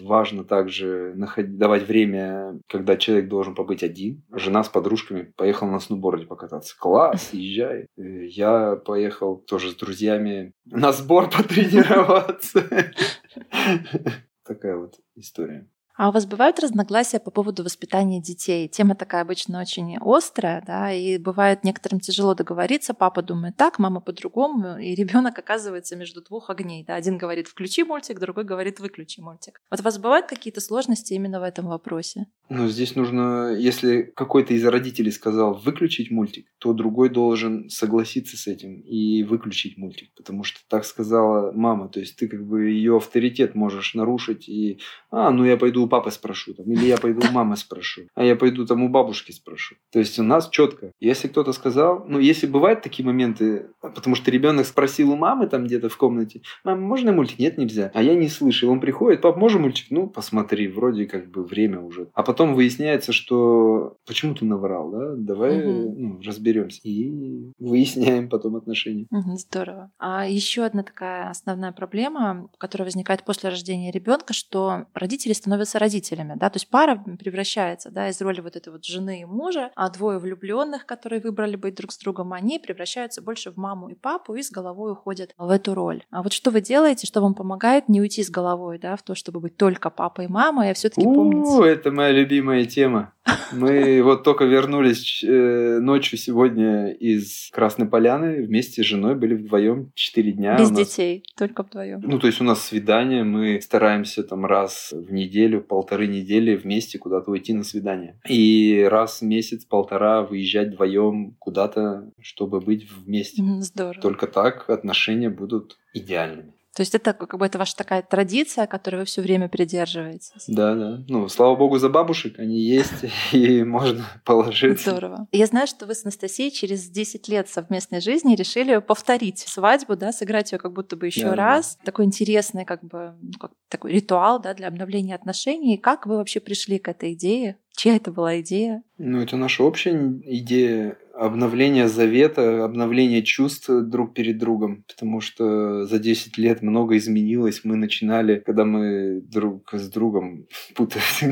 Важно 0.00 0.44
также 0.44 1.12
находить, 1.14 1.58
давать 1.58 1.86
время, 1.86 2.58
когда 2.68 2.96
человек 2.96 3.28
должен 3.28 3.54
побыть 3.54 3.82
один. 3.82 4.22
Жена 4.32 4.62
с 4.64 4.68
подружками 4.68 5.32
поехала 5.36 5.70
на 5.70 5.80
сноуборде 5.80 6.26
покататься. 6.26 6.76
Класс, 6.78 7.30
езжай. 7.32 7.86
Я 7.96 8.76
поехал 8.76 9.36
тоже 9.38 9.70
с 9.70 9.76
друзьями 9.76 10.52
на 10.64 10.92
сбор 10.92 11.30
потренироваться. 11.36 12.64
Такая 14.44 14.76
вот 14.76 14.94
история. 15.14 15.68
А 15.96 16.10
у 16.10 16.12
вас 16.12 16.26
бывают 16.26 16.60
разногласия 16.60 17.18
по 17.18 17.30
поводу 17.30 17.64
воспитания 17.64 18.20
детей? 18.20 18.68
Тема 18.68 18.94
такая 18.94 19.22
обычно 19.22 19.62
очень 19.62 19.96
острая, 19.98 20.62
да, 20.66 20.92
и 20.92 21.16
бывает 21.16 21.64
некоторым 21.64 22.00
тяжело 22.00 22.34
договориться. 22.34 22.92
Папа 22.92 23.22
думает 23.22 23.56
так, 23.56 23.78
мама 23.78 24.02
по-другому, 24.02 24.76
и 24.76 24.94
ребенок 24.94 25.38
оказывается 25.38 25.96
между 25.96 26.22
двух 26.22 26.50
огней. 26.50 26.84
Да. 26.84 26.96
Один 26.96 27.16
говорит 27.16 27.48
включи 27.48 27.82
мультик, 27.82 28.18
другой 28.18 28.44
говорит 28.44 28.78
выключи 28.78 29.20
мультик. 29.20 29.62
Вот 29.70 29.80
у 29.80 29.82
вас 29.82 29.96
бывают 29.96 30.26
какие-то 30.26 30.60
сложности 30.60 31.14
именно 31.14 31.40
в 31.40 31.44
этом 31.44 31.66
вопросе? 31.66 32.26
Ну, 32.50 32.68
здесь 32.68 32.94
нужно, 32.94 33.56
если 33.58 34.02
какой-то 34.02 34.52
из 34.52 34.64
родителей 34.64 35.10
сказал 35.10 35.54
выключить 35.54 36.10
мультик, 36.10 36.46
то 36.58 36.74
другой 36.74 37.08
должен 37.08 37.70
согласиться 37.70 38.36
с 38.36 38.46
этим 38.46 38.80
и 38.82 39.24
выключить 39.24 39.78
мультик, 39.78 40.10
потому 40.14 40.44
что 40.44 40.60
так 40.68 40.84
сказала 40.84 41.52
мама. 41.52 41.88
То 41.88 42.00
есть 42.00 42.16
ты 42.16 42.28
как 42.28 42.46
бы 42.46 42.68
ее 42.68 42.98
авторитет 42.98 43.54
можешь 43.54 43.94
нарушить 43.94 44.48
и, 44.48 44.78
а, 45.10 45.30
ну 45.30 45.44
я 45.44 45.56
пойду 45.56 45.85
у 45.86 45.88
папы 45.88 46.10
спрошу, 46.10 46.54
там, 46.54 46.66
или 46.66 46.86
я 46.86 46.98
пойду 46.98 47.26
у 47.28 47.32
мамы 47.32 47.56
спрошу, 47.56 48.02
а 48.14 48.24
я 48.24 48.36
пойду 48.36 48.66
там 48.66 48.82
у 48.82 48.88
бабушки 48.88 49.32
спрошу. 49.32 49.76
То 49.92 49.98
есть 49.98 50.18
у 50.18 50.22
нас 50.22 50.48
четко. 50.48 50.92
Если 51.00 51.28
кто-то 51.28 51.52
сказал, 51.52 52.04
ну 52.06 52.18
если 52.18 52.46
бывают 52.46 52.82
такие 52.82 53.04
моменты, 53.06 53.70
потому 53.80 54.16
что 54.16 54.30
ребенок 54.30 54.66
спросил 54.66 55.12
у 55.12 55.16
мамы 55.16 55.46
там 55.46 55.64
где-то 55.64 55.88
в 55.88 55.96
комнате, 55.96 56.42
мама, 56.64 56.80
можно 56.80 57.12
мультик? 57.12 57.38
Нет, 57.38 57.58
нельзя. 57.58 57.90
А 57.94 58.02
я 58.02 58.14
не 58.14 58.28
слышу. 58.28 58.70
Он 58.70 58.80
приходит, 58.80 59.22
пап, 59.22 59.36
можно 59.36 59.60
мультик? 59.60 59.86
Ну, 59.90 60.08
посмотри, 60.08 60.68
вроде 60.68 61.06
как 61.06 61.30
бы 61.30 61.44
время 61.44 61.80
уже. 61.80 62.08
А 62.14 62.22
потом 62.22 62.54
выясняется, 62.54 63.12
что 63.12 63.96
почему 64.06 64.34
ты 64.34 64.44
наврал, 64.44 64.90
да? 64.90 65.14
Давай 65.16 65.64
угу. 65.64 65.94
ну, 65.96 66.20
разберемся. 66.22 66.80
И 66.84 67.52
выясняем 67.58 68.28
потом 68.28 68.56
отношения. 68.56 69.06
Угу, 69.10 69.36
здорово. 69.36 69.90
А 69.98 70.26
еще 70.26 70.64
одна 70.64 70.82
такая 70.82 71.30
основная 71.30 71.72
проблема, 71.72 72.48
которая 72.58 72.86
возникает 72.86 73.24
после 73.24 73.50
рождения 73.50 73.90
ребенка, 73.90 74.32
что 74.32 74.86
родители 74.94 75.32
становятся 75.32 75.75
становятся 75.76 75.78
родителями, 75.78 76.34
да, 76.36 76.50
то 76.50 76.56
есть 76.56 76.68
пара 76.68 76.96
превращается, 77.18 77.90
да, 77.90 78.08
из 78.08 78.20
роли 78.20 78.40
вот 78.40 78.56
этой 78.56 78.72
вот 78.72 78.84
жены 78.84 79.20
и 79.20 79.24
мужа, 79.24 79.70
а 79.74 79.90
двое 79.90 80.18
влюбленных, 80.18 80.86
которые 80.86 81.20
выбрали 81.20 81.56
быть 81.56 81.74
друг 81.74 81.92
с 81.92 81.98
другом, 81.98 82.32
они 82.32 82.58
превращаются 82.58 83.22
больше 83.22 83.50
в 83.50 83.56
маму 83.56 83.88
и 83.88 83.94
папу 83.94 84.34
и 84.34 84.42
с 84.42 84.50
головой 84.50 84.92
уходят 84.92 85.32
в 85.38 85.50
эту 85.50 85.74
роль. 85.74 86.02
А 86.10 86.22
вот 86.22 86.32
что 86.32 86.50
вы 86.50 86.60
делаете, 86.60 87.06
что 87.06 87.20
вам 87.20 87.34
помогает 87.34 87.88
не 87.88 88.00
уйти 88.00 88.22
с 88.22 88.30
головой, 88.30 88.78
да, 88.78 88.96
в 88.96 89.02
то, 89.02 89.14
чтобы 89.14 89.40
быть 89.40 89.56
только 89.56 89.90
папой 89.90 90.26
и 90.26 90.28
мамой, 90.28 90.70
а 90.70 90.74
все-таки 90.74 91.04
помнить? 91.04 91.46
Это 91.66 91.90
моя 91.90 92.12
любимая 92.12 92.64
тема. 92.64 93.12
Мы 93.52 94.02
вот 94.02 94.22
только 94.22 94.44
вернулись 94.44 95.22
э, 95.24 95.78
ночью 95.80 96.18
сегодня 96.18 96.90
из 96.90 97.48
Красной 97.52 97.86
Поляны. 97.86 98.44
Вместе 98.44 98.82
с 98.82 98.86
женой 98.86 99.14
были 99.14 99.34
вдвоем 99.34 99.92
четыре 99.94 100.32
дня. 100.32 100.58
Без 100.58 100.70
детей, 100.70 101.24
только 101.36 101.62
вдвоем. 101.62 102.00
Ну, 102.04 102.18
то 102.18 102.26
есть 102.26 102.40
у 102.40 102.44
нас 102.44 102.64
свидание, 102.64 103.24
мы 103.24 103.60
стараемся 103.60 104.22
там 104.22 104.46
раз 104.46 104.92
в 104.92 105.12
неделю, 105.12 105.60
полторы 105.60 106.06
недели 106.06 106.54
вместе 106.56 106.98
куда-то 106.98 107.30
уйти 107.30 107.52
на 107.52 107.64
свидание. 107.64 108.20
И 108.28 108.86
раз 108.90 109.20
в 109.20 109.24
месяц, 109.24 109.64
полтора 109.64 110.22
выезжать 110.22 110.74
вдвоем 110.74 111.36
куда-то, 111.38 112.10
чтобы 112.20 112.60
быть 112.60 112.88
вместе. 112.90 113.42
Здорово. 113.60 114.00
Только 114.00 114.26
так 114.26 114.68
отношения 114.70 115.30
будут 115.30 115.78
идеальными. 115.94 116.55
То 116.76 116.82
есть 116.82 116.94
это 116.94 117.14
как 117.14 117.38
бы 117.38 117.46
это 117.46 117.56
ваша 117.56 117.74
такая 117.74 118.02
традиция, 118.02 118.66
которой 118.66 118.96
вы 118.96 119.04
все 119.06 119.22
время 119.22 119.48
придерживаетесь. 119.48 120.44
Да, 120.46 120.74
да. 120.74 121.02
Ну, 121.08 121.26
слава 121.30 121.56
богу 121.56 121.78
за 121.78 121.88
бабушек, 121.88 122.38
они 122.38 122.60
есть, 122.60 123.06
и 123.32 123.64
можно 123.64 124.04
положиться. 124.26 124.90
Здорово. 124.90 125.26
Я 125.32 125.46
знаю, 125.46 125.68
что 125.68 125.86
вы 125.86 125.94
с 125.94 126.04
Анастасией 126.04 126.50
через 126.50 126.90
10 126.90 127.28
лет 127.28 127.48
совместной 127.48 128.02
жизни 128.02 128.36
решили 128.36 128.76
повторить 128.76 129.38
свадьбу, 129.38 129.96
да, 129.96 130.12
сыграть 130.12 130.52
ее 130.52 130.58
как 130.58 130.74
будто 130.74 130.96
бы 130.96 131.06
еще 131.06 131.30
да, 131.30 131.34
раз. 131.34 131.78
Да. 131.80 131.86
Такой 131.86 132.04
интересный 132.04 132.66
как 132.66 132.84
бы 132.84 133.14
ну, 133.22 133.32
как, 133.40 133.52
такой 133.70 133.92
ритуал, 133.92 134.38
да, 134.38 134.52
для 134.52 134.68
обновления 134.68 135.14
отношений. 135.14 135.78
Как 135.78 136.04
вы 136.04 136.18
вообще 136.18 136.40
пришли 136.40 136.78
к 136.78 136.88
этой 136.88 137.14
идее? 137.14 137.56
Чья 137.76 137.96
это 137.96 138.10
была 138.10 138.40
идея? 138.40 138.82
Ну, 138.96 139.20
это 139.20 139.36
наша 139.36 139.62
общая 139.62 140.18
идея 140.24 140.96
обновления 141.12 141.88
завета, 141.88 142.64
обновления 142.64 143.22
чувств 143.22 143.68
друг 143.68 144.14
перед 144.14 144.38
другом, 144.38 144.84
потому 144.88 145.20
что 145.20 145.84
за 145.84 145.98
10 145.98 146.38
лет 146.38 146.62
много 146.62 146.96
изменилось. 146.96 147.60
Мы 147.64 147.76
начинали, 147.76 148.42
когда 148.44 148.64
мы 148.64 149.20
друг 149.20 149.74
с 149.74 149.88
другом 149.90 150.46
путались, 150.74 151.22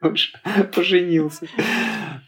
поженился. 0.74 1.46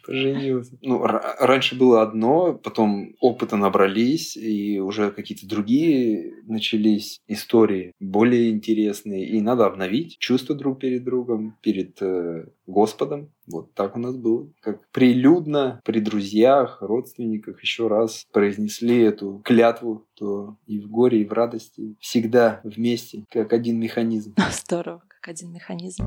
Поженился. 0.06 0.78
Ну, 0.82 1.02
раньше 1.04 1.76
было 1.76 2.02
одно, 2.02 2.54
потом 2.54 3.14
опыта 3.20 3.56
набрались, 3.56 4.36
и 4.36 4.78
уже 4.78 5.10
какие-то 5.10 5.48
другие 5.48 6.34
начались 6.46 7.20
истории, 7.26 7.92
более 8.00 8.50
интересные. 8.50 9.28
И 9.28 9.40
надо 9.40 9.66
обновить 9.66 10.18
чувства 10.18 10.54
друг 10.54 10.78
перед 10.78 11.04
другом, 11.04 11.56
перед 11.62 12.00
э, 12.00 12.46
Господом. 12.66 13.30
Вот 13.46 13.74
так 13.74 13.96
у 13.96 13.98
нас 13.98 14.16
было. 14.16 14.48
Как 14.60 14.88
прилюдно 14.90 15.80
при 15.84 16.00
друзьях, 16.00 16.78
родственниках 16.80 17.62
еще 17.62 17.88
раз 17.88 18.26
произнесли 18.32 19.00
эту 19.00 19.40
клятву, 19.44 20.06
то 20.14 20.56
и 20.66 20.80
в 20.80 20.88
горе, 20.88 21.22
и 21.22 21.24
в 21.24 21.32
радости 21.32 21.96
всегда 22.00 22.60
вместе, 22.64 23.24
как 23.30 23.52
один 23.52 23.78
механизм. 23.78 24.34
Здорово, 24.50 25.02
как 25.08 25.28
один 25.28 25.52
механизм. 25.52 26.04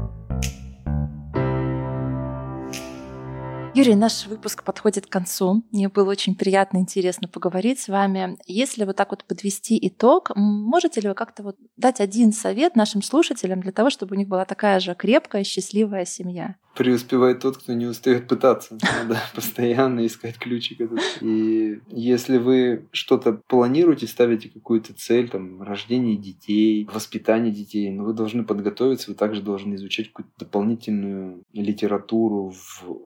Юрий, 3.75 3.95
наш 3.95 4.25
выпуск 4.25 4.63
подходит 4.63 5.05
к 5.05 5.09
концу. 5.09 5.63
Мне 5.71 5.89
было 5.89 6.09
очень 6.09 6.35
приятно 6.35 6.77
и 6.77 6.81
интересно 6.81 7.27
поговорить 7.27 7.79
с 7.79 7.87
вами. 7.87 8.37
Если 8.47 8.83
вот 8.83 8.95
так 8.95 9.11
вот 9.11 9.23
подвести 9.25 9.77
итог, 9.87 10.31
можете 10.35 11.01
ли 11.01 11.09
вы 11.09 11.13
как-то 11.13 11.43
вот 11.43 11.55
дать 11.77 12.01
один 12.01 12.33
совет 12.33 12.75
нашим 12.75 13.03
слушателям 13.03 13.61
для 13.61 13.71
того, 13.71 13.91
чтобы 13.91 14.15
у 14.15 14.17
них 14.17 14.27
была 14.27 14.45
такая 14.45 14.79
же 14.79 14.95
крепкая, 14.95 15.43
счастливая 15.43 16.05
семья? 16.05 16.55
Преуспевает 16.75 17.39
тот, 17.39 17.57
кто 17.57 17.73
не 17.73 17.85
устает 17.85 18.27
пытаться. 18.27 18.77
Надо 18.81 19.19
постоянно 19.35 20.05
искать 20.05 20.37
ключик 20.37 20.81
этот. 20.81 20.99
И 21.21 21.81
если 21.89 22.37
вы 22.37 22.87
что-то 22.91 23.33
планируете, 23.47 24.07
ставите 24.07 24.49
какую-то 24.49 24.93
цель, 24.93 25.29
там, 25.29 25.61
рождение 25.61 26.15
детей, 26.15 26.87
воспитание 26.91 27.51
детей, 27.51 27.91
но 27.91 28.03
ну, 28.03 28.07
вы 28.09 28.13
должны 28.13 28.43
подготовиться, 28.43 29.11
вы 29.11 29.15
также 29.15 29.41
должны 29.41 29.75
изучать 29.75 30.07
какую-то 30.07 30.31
дополнительную 30.39 31.43
литературу, 31.53 32.53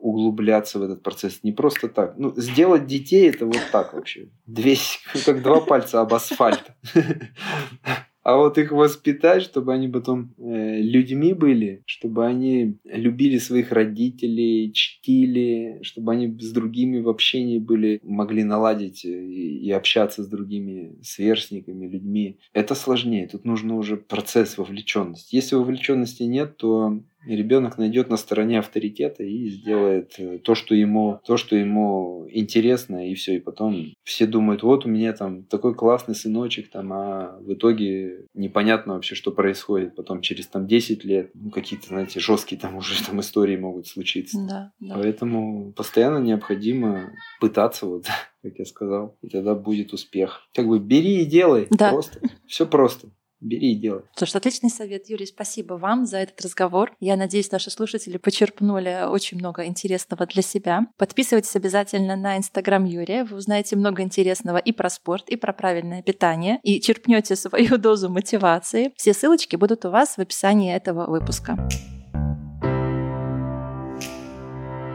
углубляться 0.01 0.79
в 0.79 0.83
этот 0.83 1.01
процесс. 1.01 1.39
Не 1.43 1.51
просто 1.51 1.89
так. 1.89 2.15
Ну, 2.17 2.33
сделать 2.35 2.85
детей 2.85 3.29
это 3.29 3.45
вот 3.45 3.61
так 3.71 3.93
вообще. 3.93 4.29
Две, 4.45 4.77
как 5.25 5.41
два 5.41 5.61
пальца 5.61 6.01
об 6.01 6.13
асфальт. 6.13 6.63
а 8.23 8.37
вот 8.37 8.57
их 8.57 8.71
воспитать, 8.71 9.43
чтобы 9.43 9.73
они 9.73 9.89
потом 9.89 10.33
э, 10.37 10.81
людьми 10.81 11.33
были, 11.33 11.83
чтобы 11.85 12.25
они 12.25 12.77
любили 12.85 13.37
своих 13.37 13.71
родителей, 13.71 14.71
чтили, 14.73 15.79
чтобы 15.81 16.13
они 16.13 16.39
с 16.39 16.51
другими 16.51 17.01
в 17.01 17.09
общении 17.09 17.59
были, 17.59 17.99
могли 18.01 18.43
наладить 18.43 19.03
э, 19.03 19.09
и, 19.09 19.65
и 19.65 19.71
общаться 19.71 20.23
с 20.23 20.27
другими 20.27 20.95
сверстниками, 21.01 21.87
людьми. 21.87 22.37
Это 22.53 22.75
сложнее. 22.75 23.27
Тут 23.27 23.43
нужно 23.43 23.75
уже 23.75 23.97
процесс 23.97 24.57
вовлеченности. 24.57 25.35
Если 25.35 25.55
вовлеченности 25.55 26.23
нет, 26.23 26.55
то 26.57 27.03
ребенок 27.25 27.77
найдет 27.77 28.09
на 28.09 28.17
стороне 28.17 28.59
авторитета 28.59 29.23
и 29.23 29.49
сделает 29.49 30.13
э, 30.17 30.39
то, 30.39 30.55
что 30.55 30.75
ему, 30.75 31.19
то, 31.25 31.37
что 31.37 31.55
ему 31.55 32.27
интересно, 32.29 33.09
и 33.09 33.15
все. 33.15 33.35
И 33.35 33.39
потом 33.39 33.93
все 34.03 34.25
думают, 34.25 34.63
вот 34.63 34.85
у 34.85 34.89
меня 34.89 35.13
там 35.13 35.43
такой 35.43 35.75
классный 35.75 36.15
сыночек, 36.15 36.69
там, 36.69 36.91
а 36.93 37.37
в 37.39 37.53
итоге 37.53 38.25
непонятно 38.33 38.93
вообще, 38.95 39.15
что 39.15 39.31
происходит. 39.31 39.95
Потом 39.95 40.21
через 40.21 40.47
там 40.47 40.67
10 40.67 41.03
лет, 41.05 41.31
ну, 41.33 41.49
какие-то, 41.49 41.87
знаете, 41.87 42.19
жесткие 42.19 42.59
там 42.59 42.75
уже 42.75 43.03
там 43.05 43.19
истории 43.19 43.57
могут 43.57 43.87
случиться. 43.87 44.37
Да, 44.47 44.71
да. 44.79 44.95
Поэтому 44.95 45.71
постоянно 45.73 46.19
необходимо 46.19 47.11
пытаться, 47.39 47.85
вот, 47.85 48.05
как 48.43 48.59
я 48.59 48.65
сказал, 48.65 49.17
и 49.21 49.29
тогда 49.29 49.55
будет 49.55 49.93
успех. 49.93 50.47
Как 50.53 50.67
бы 50.67 50.79
бери 50.79 51.21
и 51.21 51.25
делай. 51.25 51.67
Да. 51.69 51.91
Просто. 51.91 52.19
Все 52.47 52.65
просто 52.65 53.09
бери 53.43 53.73
и 53.73 53.75
делай. 53.75 54.03
Ж, 54.19 54.35
отличный 54.35 54.69
совет, 54.69 55.09
Юрий. 55.09 55.25
Спасибо 55.25 55.73
вам 55.73 56.05
за 56.05 56.17
этот 56.17 56.41
разговор. 56.41 56.93
Я 56.99 57.15
надеюсь, 57.15 57.51
наши 57.51 57.69
слушатели 57.69 58.17
почерпнули 58.17 59.05
очень 59.07 59.37
много 59.37 59.65
интересного 59.65 60.25
для 60.25 60.41
себя. 60.41 60.87
Подписывайтесь 60.97 61.55
обязательно 61.55 62.15
на 62.15 62.37
Инстаграм 62.37 62.83
Юрия. 62.85 63.23
Вы 63.23 63.37
узнаете 63.37 63.75
много 63.75 64.01
интересного 64.01 64.57
и 64.57 64.71
про 64.71 64.89
спорт, 64.89 65.29
и 65.29 65.35
про 65.35 65.53
правильное 65.53 66.01
питание, 66.01 66.59
и 66.63 66.81
черпнете 66.81 67.35
свою 67.35 67.77
дозу 67.77 68.09
мотивации. 68.09 68.93
Все 68.95 69.13
ссылочки 69.13 69.55
будут 69.55 69.85
у 69.85 69.89
вас 69.89 70.17
в 70.17 70.19
описании 70.19 70.73
этого 70.73 71.09
выпуска. 71.09 71.57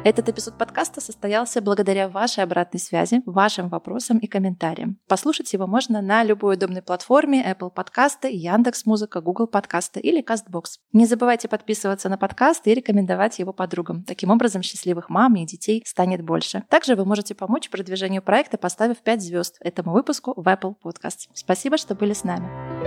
Этот 0.04 0.28
эпизод 0.28 0.56
подкаста 0.56 1.00
состоялся 1.00 1.60
благодаря 1.60 2.08
вашей 2.08 2.44
обратной 2.44 2.78
связи, 2.78 3.20
вашим 3.26 3.68
вопросам 3.68 4.18
и 4.18 4.28
комментариям. 4.28 4.96
Послушать 5.08 5.52
его 5.52 5.66
можно 5.66 6.00
на 6.00 6.22
любой 6.22 6.54
удобной 6.54 6.82
платформе 6.82 7.44
Apple 7.44 7.70
подкасты, 7.70 8.30
Яндекс 8.30 8.86
Музыка, 8.86 9.20
Google 9.20 9.48
подкасты 9.48 9.98
или 9.98 10.22
CastBox. 10.22 10.78
Не 10.92 11.04
забывайте 11.04 11.48
подписываться 11.48 12.08
на 12.08 12.16
подкаст 12.16 12.66
и 12.68 12.74
рекомендовать 12.74 13.40
его 13.40 13.52
подругам. 13.52 14.04
Таким 14.04 14.30
образом, 14.30 14.62
счастливых 14.62 15.10
мам 15.10 15.34
и 15.34 15.44
детей 15.44 15.82
станет 15.84 16.22
больше. 16.22 16.62
Также 16.70 16.94
вы 16.94 17.04
можете 17.04 17.34
помочь 17.34 17.68
продвижению 17.68 18.22
проекта, 18.22 18.56
поставив 18.56 18.98
5 18.98 19.20
звезд 19.20 19.56
этому 19.60 19.92
выпуску 19.92 20.32
в 20.40 20.46
Apple 20.46 20.76
Podcast. 20.82 21.28
Спасибо, 21.34 21.76
что 21.76 21.96
были 21.96 22.12
с 22.12 22.22
нами. 22.22 22.77